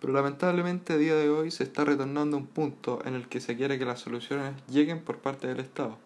Pero 0.00 0.14
lamentablemente 0.14 0.94
a 0.94 0.96
día 0.96 1.14
de 1.14 1.28
hoy 1.28 1.50
se 1.50 1.64
está 1.64 1.84
retornando 1.84 2.38
a 2.38 2.40
un 2.40 2.46
punto 2.46 3.02
en 3.04 3.16
el 3.16 3.28
que 3.28 3.42
se 3.42 3.54
quiere 3.54 3.78
que 3.78 3.84
las 3.84 4.00
soluciones 4.00 4.54
lleguen 4.66 5.00
por 5.00 5.18
parte 5.18 5.46
del 5.46 5.60
Estado 5.60 5.98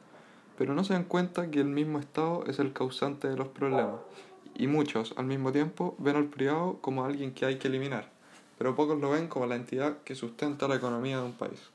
pero 0.57 0.75
no 0.75 0.85
se 0.85 0.95
dan 0.95 1.05
cuenta 1.05 1.51
que 1.51 1.61
el 1.61 1.69
mismo 1.69 1.99
Estado 1.99 2.45
es 2.47 2.59
el 2.59 2.73
causante 2.73 3.29
de 3.29 3.37
los 3.37 3.49
problemas, 3.49 4.01
y 4.55 4.66
muchos, 4.66 5.14
al 5.16 5.27
mismo 5.27 5.53
tiempo, 5.53 5.95
ven 5.99 6.16
al 6.16 6.27
privado 6.27 6.79
como 6.81 7.05
alguien 7.05 7.33
que 7.33 7.45
hay 7.45 7.57
que 7.57 7.69
eliminar, 7.69 8.11
pero 8.59 8.75
pocos 8.75 8.99
lo 8.99 9.11
ven 9.11 9.29
como 9.29 9.47
la 9.47 9.57
entidad 9.57 9.99
que 10.05 10.14
sustenta 10.14 10.69
la 10.69 10.77
economía 10.77 11.19
de 11.19 11.25
un 11.25 11.33
país. 11.33 11.71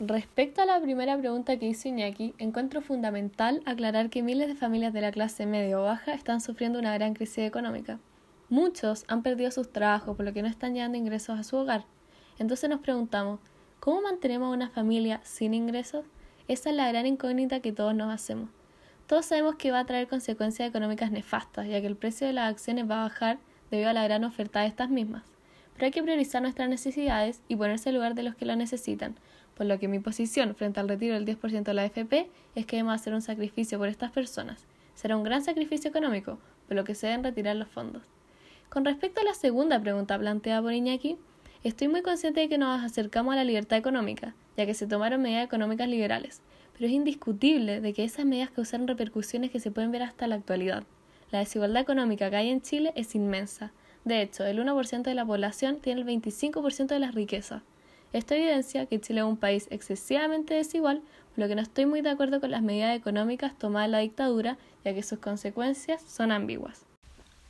Respecto 0.00 0.62
a 0.62 0.66
la 0.66 0.80
primera 0.80 1.18
pregunta 1.18 1.58
que 1.58 1.66
hizo 1.66 1.88
Iñaki, 1.88 2.32
encuentro 2.38 2.80
fundamental 2.82 3.62
aclarar 3.66 4.10
que 4.10 4.22
miles 4.22 4.46
de 4.46 4.54
familias 4.54 4.92
de 4.92 5.00
la 5.00 5.10
clase 5.10 5.44
media 5.44 5.80
o 5.80 5.82
baja 5.82 6.14
están 6.14 6.40
sufriendo 6.40 6.78
una 6.78 6.94
gran 6.94 7.14
crisis 7.14 7.38
económica. 7.38 7.98
Muchos 8.48 9.04
han 9.08 9.22
perdido 9.22 9.50
sus 9.50 9.72
trabajos 9.72 10.16
por 10.16 10.24
lo 10.24 10.32
que 10.32 10.42
no 10.42 10.48
están 10.48 10.72
llegando 10.72 10.96
ingresos 10.96 11.38
a 11.38 11.42
su 11.42 11.56
hogar. 11.56 11.84
Entonces 12.38 12.70
nos 12.70 12.78
preguntamos, 12.78 13.40
¿cómo 13.80 14.00
mantenemos 14.00 14.54
una 14.54 14.70
familia 14.70 15.20
sin 15.24 15.52
ingresos? 15.52 16.04
Esa 16.48 16.70
es 16.70 16.76
la 16.76 16.88
gran 16.88 17.04
incógnita 17.04 17.60
que 17.60 17.72
todos 17.72 17.94
nos 17.94 18.10
hacemos. 18.10 18.48
Todos 19.06 19.26
sabemos 19.26 19.56
que 19.56 19.70
va 19.70 19.80
a 19.80 19.84
traer 19.84 20.08
consecuencias 20.08 20.66
económicas 20.66 21.10
nefastas, 21.10 21.68
ya 21.68 21.82
que 21.82 21.86
el 21.86 21.94
precio 21.94 22.26
de 22.26 22.32
las 22.32 22.50
acciones 22.50 22.90
va 22.90 23.02
a 23.02 23.08
bajar 23.08 23.38
debido 23.70 23.90
a 23.90 23.92
la 23.92 24.04
gran 24.04 24.24
oferta 24.24 24.60
de 24.60 24.66
estas 24.66 24.88
mismas. 24.88 25.24
Pero 25.74 25.84
hay 25.84 25.90
que 25.90 26.02
priorizar 26.02 26.40
nuestras 26.40 26.70
necesidades 26.70 27.42
y 27.48 27.56
ponerse 27.56 27.90
en 27.90 27.96
lugar 27.96 28.14
de 28.14 28.22
los 28.22 28.34
que 28.34 28.46
lo 28.46 28.56
necesitan, 28.56 29.14
por 29.58 29.66
lo 29.66 29.78
que 29.78 29.88
mi 29.88 29.98
posición 29.98 30.54
frente 30.54 30.80
al 30.80 30.88
retiro 30.88 31.14
del 31.14 31.26
10% 31.26 31.64
de 31.64 31.74
la 31.74 31.82
AFP 31.82 32.30
es 32.54 32.64
que 32.64 32.76
debemos 32.76 32.94
hacer 32.94 33.12
un 33.12 33.20
sacrificio 33.20 33.76
por 33.76 33.88
estas 33.88 34.10
personas. 34.10 34.64
Será 34.94 35.18
un 35.18 35.24
gran 35.24 35.44
sacrificio 35.44 35.90
económico, 35.90 36.38
por 36.66 36.76
lo 36.76 36.84
que 36.84 36.94
se 36.94 37.08
deben 37.08 37.24
retirar 37.24 37.56
los 37.56 37.68
fondos. 37.68 38.02
Con 38.70 38.86
respecto 38.86 39.20
a 39.20 39.24
la 39.24 39.34
segunda 39.34 39.80
pregunta 39.80 40.18
planteada 40.18 40.62
por 40.62 40.72
Iñaki, 40.72 41.18
estoy 41.62 41.88
muy 41.88 42.00
consciente 42.00 42.40
de 42.40 42.48
que 42.48 42.56
nos 42.56 42.82
acercamos 42.82 43.34
a 43.34 43.36
la 43.36 43.44
libertad 43.44 43.76
económica, 43.76 44.34
ya 44.58 44.66
que 44.66 44.74
se 44.74 44.88
tomaron 44.88 45.22
medidas 45.22 45.44
económicas 45.44 45.88
liberales, 45.88 46.42
pero 46.72 46.86
es 46.86 46.92
indiscutible 46.92 47.80
de 47.80 47.92
que 47.92 48.02
esas 48.02 48.26
medidas 48.26 48.50
causaron 48.50 48.88
repercusiones 48.88 49.52
que 49.52 49.60
se 49.60 49.70
pueden 49.70 49.92
ver 49.92 50.02
hasta 50.02 50.26
la 50.26 50.34
actualidad. 50.34 50.82
La 51.30 51.38
desigualdad 51.38 51.80
económica 51.80 52.28
que 52.28 52.36
hay 52.36 52.48
en 52.50 52.60
Chile 52.60 52.92
es 52.96 53.14
inmensa. 53.14 53.70
De 54.04 54.20
hecho, 54.20 54.44
el 54.44 54.58
1% 54.58 55.02
de 55.02 55.14
la 55.14 55.24
población 55.24 55.78
tiene 55.78 56.00
el 56.00 56.06
25% 56.08 56.88
de 56.88 56.98
las 56.98 57.14
riquezas. 57.14 57.62
Esto 58.12 58.34
evidencia 58.34 58.86
que 58.86 59.00
Chile 59.00 59.20
es 59.20 59.26
un 59.26 59.36
país 59.36 59.68
excesivamente 59.70 60.54
desigual, 60.54 61.02
por 61.30 61.38
lo 61.38 61.46
que 61.46 61.54
no 61.54 61.62
estoy 61.62 61.86
muy 61.86 62.00
de 62.00 62.10
acuerdo 62.10 62.40
con 62.40 62.50
las 62.50 62.62
medidas 62.62 62.96
económicas 62.96 63.56
tomadas 63.56 63.86
en 63.86 63.92
la 63.92 63.98
dictadura, 64.00 64.58
ya 64.84 64.92
que 64.92 65.04
sus 65.04 65.20
consecuencias 65.20 66.02
son 66.02 66.32
ambiguas. 66.32 66.84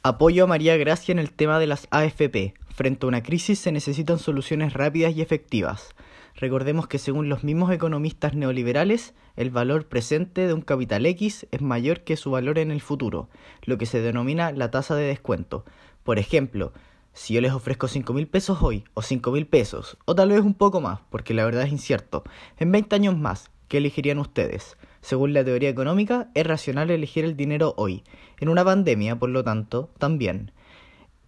Apoyo 0.02 0.44
a 0.44 0.46
María 0.46 0.76
Gracia 0.76 1.12
en 1.12 1.20
el 1.20 1.32
tema 1.32 1.58
de 1.58 1.68
las 1.68 1.88
AFP. 1.90 2.52
Frente 2.74 3.06
a 3.06 3.08
una 3.08 3.22
crisis 3.22 3.60
se 3.60 3.72
necesitan 3.72 4.18
soluciones 4.18 4.74
rápidas 4.74 5.16
y 5.16 5.22
efectivas. 5.22 5.94
Recordemos 6.38 6.86
que 6.86 6.98
según 6.98 7.28
los 7.28 7.42
mismos 7.42 7.72
economistas 7.72 8.34
neoliberales, 8.34 9.12
el 9.34 9.50
valor 9.50 9.86
presente 9.86 10.46
de 10.46 10.54
un 10.54 10.60
capital 10.60 11.04
X 11.04 11.48
es 11.50 11.60
mayor 11.60 12.02
que 12.02 12.16
su 12.16 12.30
valor 12.30 12.60
en 12.60 12.70
el 12.70 12.80
futuro, 12.80 13.28
lo 13.64 13.76
que 13.76 13.86
se 13.86 14.00
denomina 14.00 14.52
la 14.52 14.70
tasa 14.70 14.94
de 14.94 15.02
descuento. 15.02 15.64
Por 16.04 16.20
ejemplo, 16.20 16.72
si 17.12 17.34
yo 17.34 17.40
les 17.40 17.52
ofrezco 17.52 17.88
5 17.88 18.12
mil 18.12 18.28
pesos 18.28 18.62
hoy, 18.62 18.84
o 18.94 19.02
5 19.02 19.32
mil 19.32 19.48
pesos, 19.48 19.98
o 20.04 20.14
tal 20.14 20.28
vez 20.28 20.42
un 20.42 20.54
poco 20.54 20.80
más, 20.80 21.00
porque 21.10 21.34
la 21.34 21.44
verdad 21.44 21.64
es 21.64 21.72
incierto, 21.72 22.22
en 22.56 22.70
20 22.70 22.94
años 22.94 23.18
más, 23.18 23.50
¿qué 23.66 23.78
elegirían 23.78 24.20
ustedes? 24.20 24.76
Según 25.00 25.32
la 25.32 25.44
teoría 25.44 25.68
económica, 25.68 26.30
es 26.34 26.46
racional 26.46 26.92
elegir 26.92 27.24
el 27.24 27.36
dinero 27.36 27.74
hoy. 27.76 28.04
En 28.38 28.48
una 28.48 28.64
pandemia, 28.64 29.18
por 29.18 29.30
lo 29.30 29.42
tanto, 29.42 29.90
también. 29.98 30.52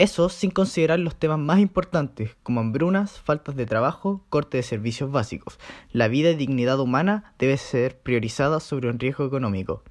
Eso 0.01 0.31
sin 0.31 0.51
considerar 0.51 0.99
los 0.99 1.15
temas 1.15 1.39
más 1.39 1.59
importantes, 1.59 2.35
como 2.43 2.61
hambrunas, 2.61 3.21
faltas 3.21 3.55
de 3.55 3.67
trabajo, 3.67 4.25
corte 4.31 4.57
de 4.57 4.63
servicios 4.63 5.13
básicos. 5.13 5.59
La 5.93 6.09
vida 6.09 6.31
y 6.31 6.37
dignidad 6.37 6.81
humana 6.81 7.35
debe 7.39 7.59
ser 7.59 7.99
priorizada 8.01 8.61
sobre 8.61 8.89
un 8.89 8.99
riesgo 8.99 9.27
económico. 9.27 9.83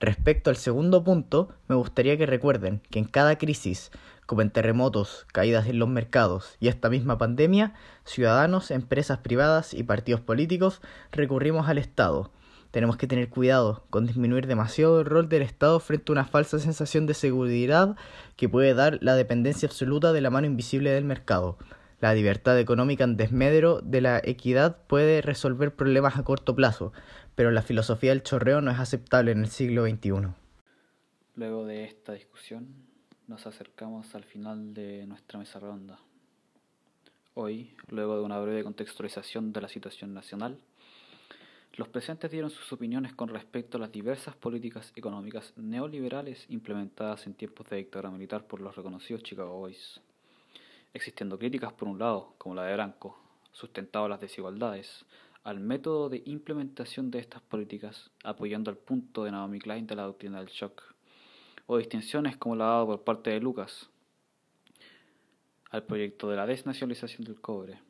Respecto 0.00 0.50
al 0.50 0.56
segundo 0.56 1.02
punto, 1.02 1.48
me 1.66 1.76
gustaría 1.76 2.18
que 2.18 2.26
recuerden 2.26 2.82
que 2.90 2.98
en 2.98 3.06
cada 3.06 3.38
crisis, 3.38 3.90
como 4.26 4.42
en 4.42 4.50
terremotos, 4.50 5.26
caídas 5.32 5.66
en 5.66 5.78
los 5.78 5.88
mercados 5.88 6.58
y 6.60 6.68
esta 6.68 6.90
misma 6.90 7.16
pandemia, 7.16 7.72
ciudadanos, 8.04 8.70
empresas 8.70 9.20
privadas 9.20 9.72
y 9.72 9.82
partidos 9.82 10.20
políticos 10.20 10.82
recurrimos 11.10 11.70
al 11.70 11.78
Estado, 11.78 12.32
tenemos 12.76 12.98
que 12.98 13.06
tener 13.06 13.30
cuidado 13.30 13.86
con 13.88 14.04
disminuir 14.04 14.46
demasiado 14.46 15.00
el 15.00 15.06
rol 15.06 15.30
del 15.30 15.40
Estado 15.40 15.80
frente 15.80 16.12
a 16.12 16.12
una 16.12 16.26
falsa 16.26 16.58
sensación 16.58 17.06
de 17.06 17.14
seguridad 17.14 17.96
que 18.36 18.50
puede 18.50 18.74
dar 18.74 18.98
la 19.00 19.14
dependencia 19.14 19.66
absoluta 19.66 20.12
de 20.12 20.20
la 20.20 20.28
mano 20.28 20.46
invisible 20.46 20.90
del 20.90 21.04
mercado. 21.04 21.56
La 22.00 22.12
libertad 22.12 22.60
económica 22.60 23.04
en 23.04 23.16
desmedro 23.16 23.80
de 23.80 24.02
la 24.02 24.20
equidad 24.22 24.76
puede 24.88 25.22
resolver 25.22 25.74
problemas 25.74 26.18
a 26.18 26.22
corto 26.22 26.54
plazo, 26.54 26.92
pero 27.34 27.50
la 27.50 27.62
filosofía 27.62 28.10
del 28.10 28.22
chorreo 28.22 28.60
no 28.60 28.70
es 28.70 28.78
aceptable 28.78 29.30
en 29.30 29.38
el 29.38 29.48
siglo 29.48 29.86
XXI. 29.86 30.34
Luego 31.34 31.64
de 31.64 31.84
esta 31.84 32.12
discusión, 32.12 32.68
nos 33.26 33.46
acercamos 33.46 34.14
al 34.14 34.24
final 34.24 34.74
de 34.74 35.06
nuestra 35.06 35.38
mesa 35.38 35.60
redonda. 35.60 35.98
Hoy, 37.32 37.74
luego 37.88 38.18
de 38.18 38.22
una 38.22 38.38
breve 38.38 38.64
contextualización 38.64 39.54
de 39.54 39.62
la 39.62 39.68
situación 39.68 40.12
nacional, 40.12 40.58
los 41.76 41.88
presentes 41.88 42.30
dieron 42.30 42.48
sus 42.48 42.72
opiniones 42.72 43.12
con 43.12 43.28
respecto 43.28 43.76
a 43.76 43.80
las 43.80 43.92
diversas 43.92 44.34
políticas 44.34 44.92
económicas 44.96 45.52
neoliberales 45.56 46.46
implementadas 46.48 47.26
en 47.26 47.34
tiempos 47.34 47.68
de 47.68 47.76
dictadura 47.76 48.10
militar 48.10 48.46
por 48.46 48.62
los 48.62 48.74
reconocidos 48.74 49.22
Chicago 49.22 49.58
Boys, 49.58 50.00
existiendo 50.94 51.38
críticas 51.38 51.74
por 51.74 51.88
un 51.88 51.98
lado, 51.98 52.34
como 52.38 52.54
la 52.54 52.64
de 52.64 52.72
Branco, 52.72 53.18
sustentado 53.52 54.08
las 54.08 54.22
desigualdades, 54.22 55.04
al 55.44 55.60
método 55.60 56.08
de 56.08 56.22
implementación 56.24 57.10
de 57.10 57.18
estas 57.18 57.42
políticas, 57.42 58.10
apoyando 58.24 58.70
el 58.70 58.78
punto 58.78 59.24
de 59.24 59.32
Naomi 59.32 59.58
Klein 59.58 59.86
de 59.86 59.96
la 59.96 60.04
doctrina 60.04 60.38
del 60.38 60.48
shock, 60.48 60.82
o 61.66 61.76
distinciones 61.76 62.38
como 62.38 62.56
la 62.56 62.64
dada 62.64 62.86
por 62.86 63.04
parte 63.04 63.30
de 63.30 63.40
Lucas 63.40 63.90
al 65.70 65.82
proyecto 65.82 66.30
de 66.30 66.36
la 66.36 66.46
desnacionalización 66.46 67.24
del 67.24 67.38
cobre, 67.38 67.80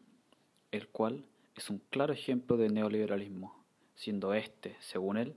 el 0.73 0.89
cual 0.89 1.25
es 1.55 1.71
un 1.71 1.81
claro 1.91 2.13
ejemplo 2.13 2.57
de 2.57 2.69
neoliberalismo 2.69 3.56
siendo 3.97 4.33
este, 4.35 4.77
según 4.81 5.17
él, 5.17 5.35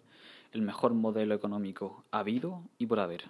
el 0.51 0.61
mejor 0.61 0.93
modelo 0.93 1.33
económico 1.33 2.05
habido 2.11 2.63
y 2.77 2.85
por 2.85 2.99
haber. 2.99 3.29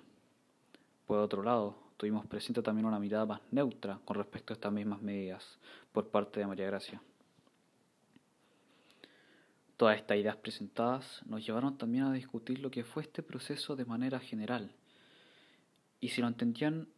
Por 1.06 1.20
otro 1.20 1.44
lado, 1.44 1.78
tuvimos 1.98 2.26
presente 2.26 2.62
también 2.62 2.86
una 2.86 3.00
mirada 3.00 3.26
más 3.26 3.42
neutra 3.52 4.00
con 4.06 4.18
respecto 4.18 4.54
a 4.54 4.56
estas 4.56 4.72
mismas 4.72 5.02
medidas 5.02 5.60
por 5.92 6.10
parte 6.10 6.40
de 6.40 6.48
María 6.48 6.68
Gracia. 6.68 7.02
Todas 9.78 9.98
estas 9.98 10.18
ideas 10.18 10.36
presentadas 10.36 11.22
nos 11.26 11.46
llevaron 11.46 11.78
también 11.78 12.04
a 12.04 12.12
discutir 12.12 12.60
lo 12.60 12.70
que 12.70 12.84
fue 12.84 13.04
este 13.04 13.24
proceso 13.24 13.76
de 13.76 13.86
manera 13.86 14.20
general 14.20 14.74
y 16.02 16.10
si 16.10 16.22
lo 16.22 16.28
entendían 16.28 16.90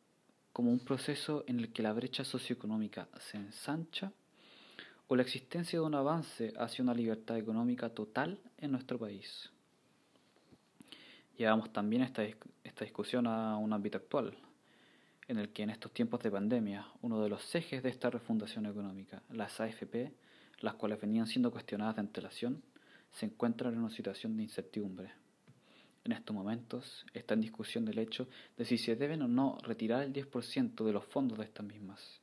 como 0.54 0.72
un 0.72 0.80
proceso 0.80 1.44
en 1.48 1.60
el 1.60 1.72
que 1.72 1.84
la 1.84 1.94
brecha 1.94 2.24
socioeconómica 2.24 3.08
se 3.20 3.38
ensancha 3.38 4.12
o 5.12 5.16
la 5.18 5.24
existencia 5.24 5.78
de 5.78 5.86
un 5.86 5.94
avance 5.94 6.54
hacia 6.58 6.82
una 6.82 6.94
libertad 6.94 7.38
económica 7.38 7.90
total 7.90 8.40
en 8.58 8.72
nuestro 8.72 8.98
país. 8.98 9.52
Llevamos 11.38 11.74
también 11.74 12.04
esta, 12.04 12.24
esta 12.64 12.86
discusión 12.86 13.28
a 13.28 13.58
un 13.58 13.74
ámbito 13.74 13.98
actual, 13.98 14.38
en 15.28 15.38
el 15.38 15.50
que 15.50 15.64
en 15.64 15.70
estos 15.70 15.92
tiempos 15.92 16.24
de 16.24 16.32
pandemia, 16.32 16.88
uno 17.02 17.22
de 17.22 17.28
los 17.28 17.54
ejes 17.54 17.84
de 17.84 17.90
esta 17.90 18.10
refundación 18.10 18.66
económica, 18.68 19.22
las 19.34 19.60
AFP, 19.60 20.14
las 20.62 20.76
cuales 20.76 21.02
venían 21.02 21.28
siendo 21.28 21.52
cuestionadas 21.52 21.98
de 21.98 22.02
antelación, 22.04 22.64
se 23.12 23.26
encuentran 23.26 23.74
en 23.74 23.80
una 23.80 23.90
situación 23.90 24.38
de 24.38 24.44
incertidumbre. 24.44 25.12
En 26.06 26.14
estos 26.14 26.34
momentos 26.34 27.06
está 27.14 27.34
en 27.34 27.42
discusión 27.42 27.86
el 27.90 28.00
hecho 28.00 28.30
de 28.56 28.64
si 28.64 28.78
se 28.78 28.96
deben 28.96 29.24
o 29.24 29.28
no 29.28 29.58
retirar 29.62 30.04
el 30.04 30.14
10% 30.14 30.86
de 30.86 30.94
los 30.94 31.04
fondos 31.04 31.38
de 31.38 31.44
estas 31.44 31.66
mismas 31.66 32.22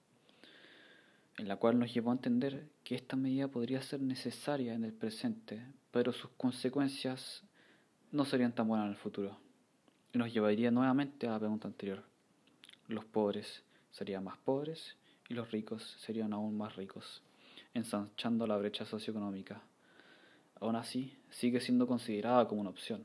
en 1.39 1.47
la 1.47 1.57
cual 1.57 1.79
nos 1.79 1.95
llevó 1.95 2.11
a 2.11 2.15
entender 2.15 2.69
que 2.83 2.97
esta 2.97 3.17
medida 3.17 3.49
podría 3.49 3.81
ser 3.81 4.01
necesaria 4.01 4.75
en 4.75 4.85
el 4.85 4.93
presente, 4.93 5.65
pero 5.93 6.13
sus 6.13 6.31
consecuencias 6.37 7.45
no 8.11 8.25
serían 8.25 8.53
tan 8.53 8.67
buenas 8.67 8.87
en 8.87 8.93
el 8.93 8.99
futuro. 8.99 9.39
Y 10.13 10.19
nos 10.19 10.33
llevaría 10.33 10.71
nuevamente 10.73 11.29
a 11.29 11.33
la 11.33 11.39
pregunta 11.39 11.69
anterior. 11.69 12.03
Los 12.89 13.05
pobres 13.05 13.63
serían 13.93 14.25
más 14.25 14.37
pobres 14.39 14.97
y 15.29 15.35
los 15.35 15.51
ricos 15.53 15.97
serían 16.01 16.33
aún 16.33 16.57
más 16.57 16.75
ricos, 16.75 17.23
ensanchando 17.73 18.47
la 18.47 18.57
brecha 18.57 18.85
socioeconómica. 18.85 19.63
Aún 20.61 20.75
así, 20.75 21.17
sigue 21.31 21.61
siendo 21.61 21.87
considerada 21.87 22.49
como 22.49 22.63
una 22.63 22.71
opción. 22.71 23.05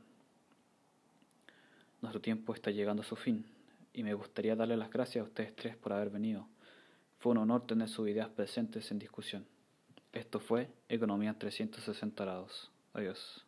Nuestro 2.02 2.20
tiempo 2.20 2.52
está 2.52 2.72
llegando 2.72 3.02
a 3.02 3.06
su 3.06 3.14
fin 3.14 3.46
y 3.92 4.02
me 4.02 4.14
gustaría 4.14 4.56
darle 4.56 4.76
las 4.76 4.90
gracias 4.90 5.22
a 5.22 5.28
ustedes 5.28 5.54
tres 5.54 5.76
por 5.76 5.92
haber 5.92 6.10
venido 6.10 6.48
fue 7.24 7.32
un 7.32 7.38
honor 7.38 7.66
tener 7.66 7.88
sus 7.88 8.06
ideas 8.06 8.28
presentes 8.28 8.90
en 8.90 8.98
discusión. 8.98 9.46
Esto 10.12 10.40
fue 10.40 10.68
Economía 10.90 11.38
360 11.38 12.22
grados. 12.22 12.70
Adiós. 12.92 13.46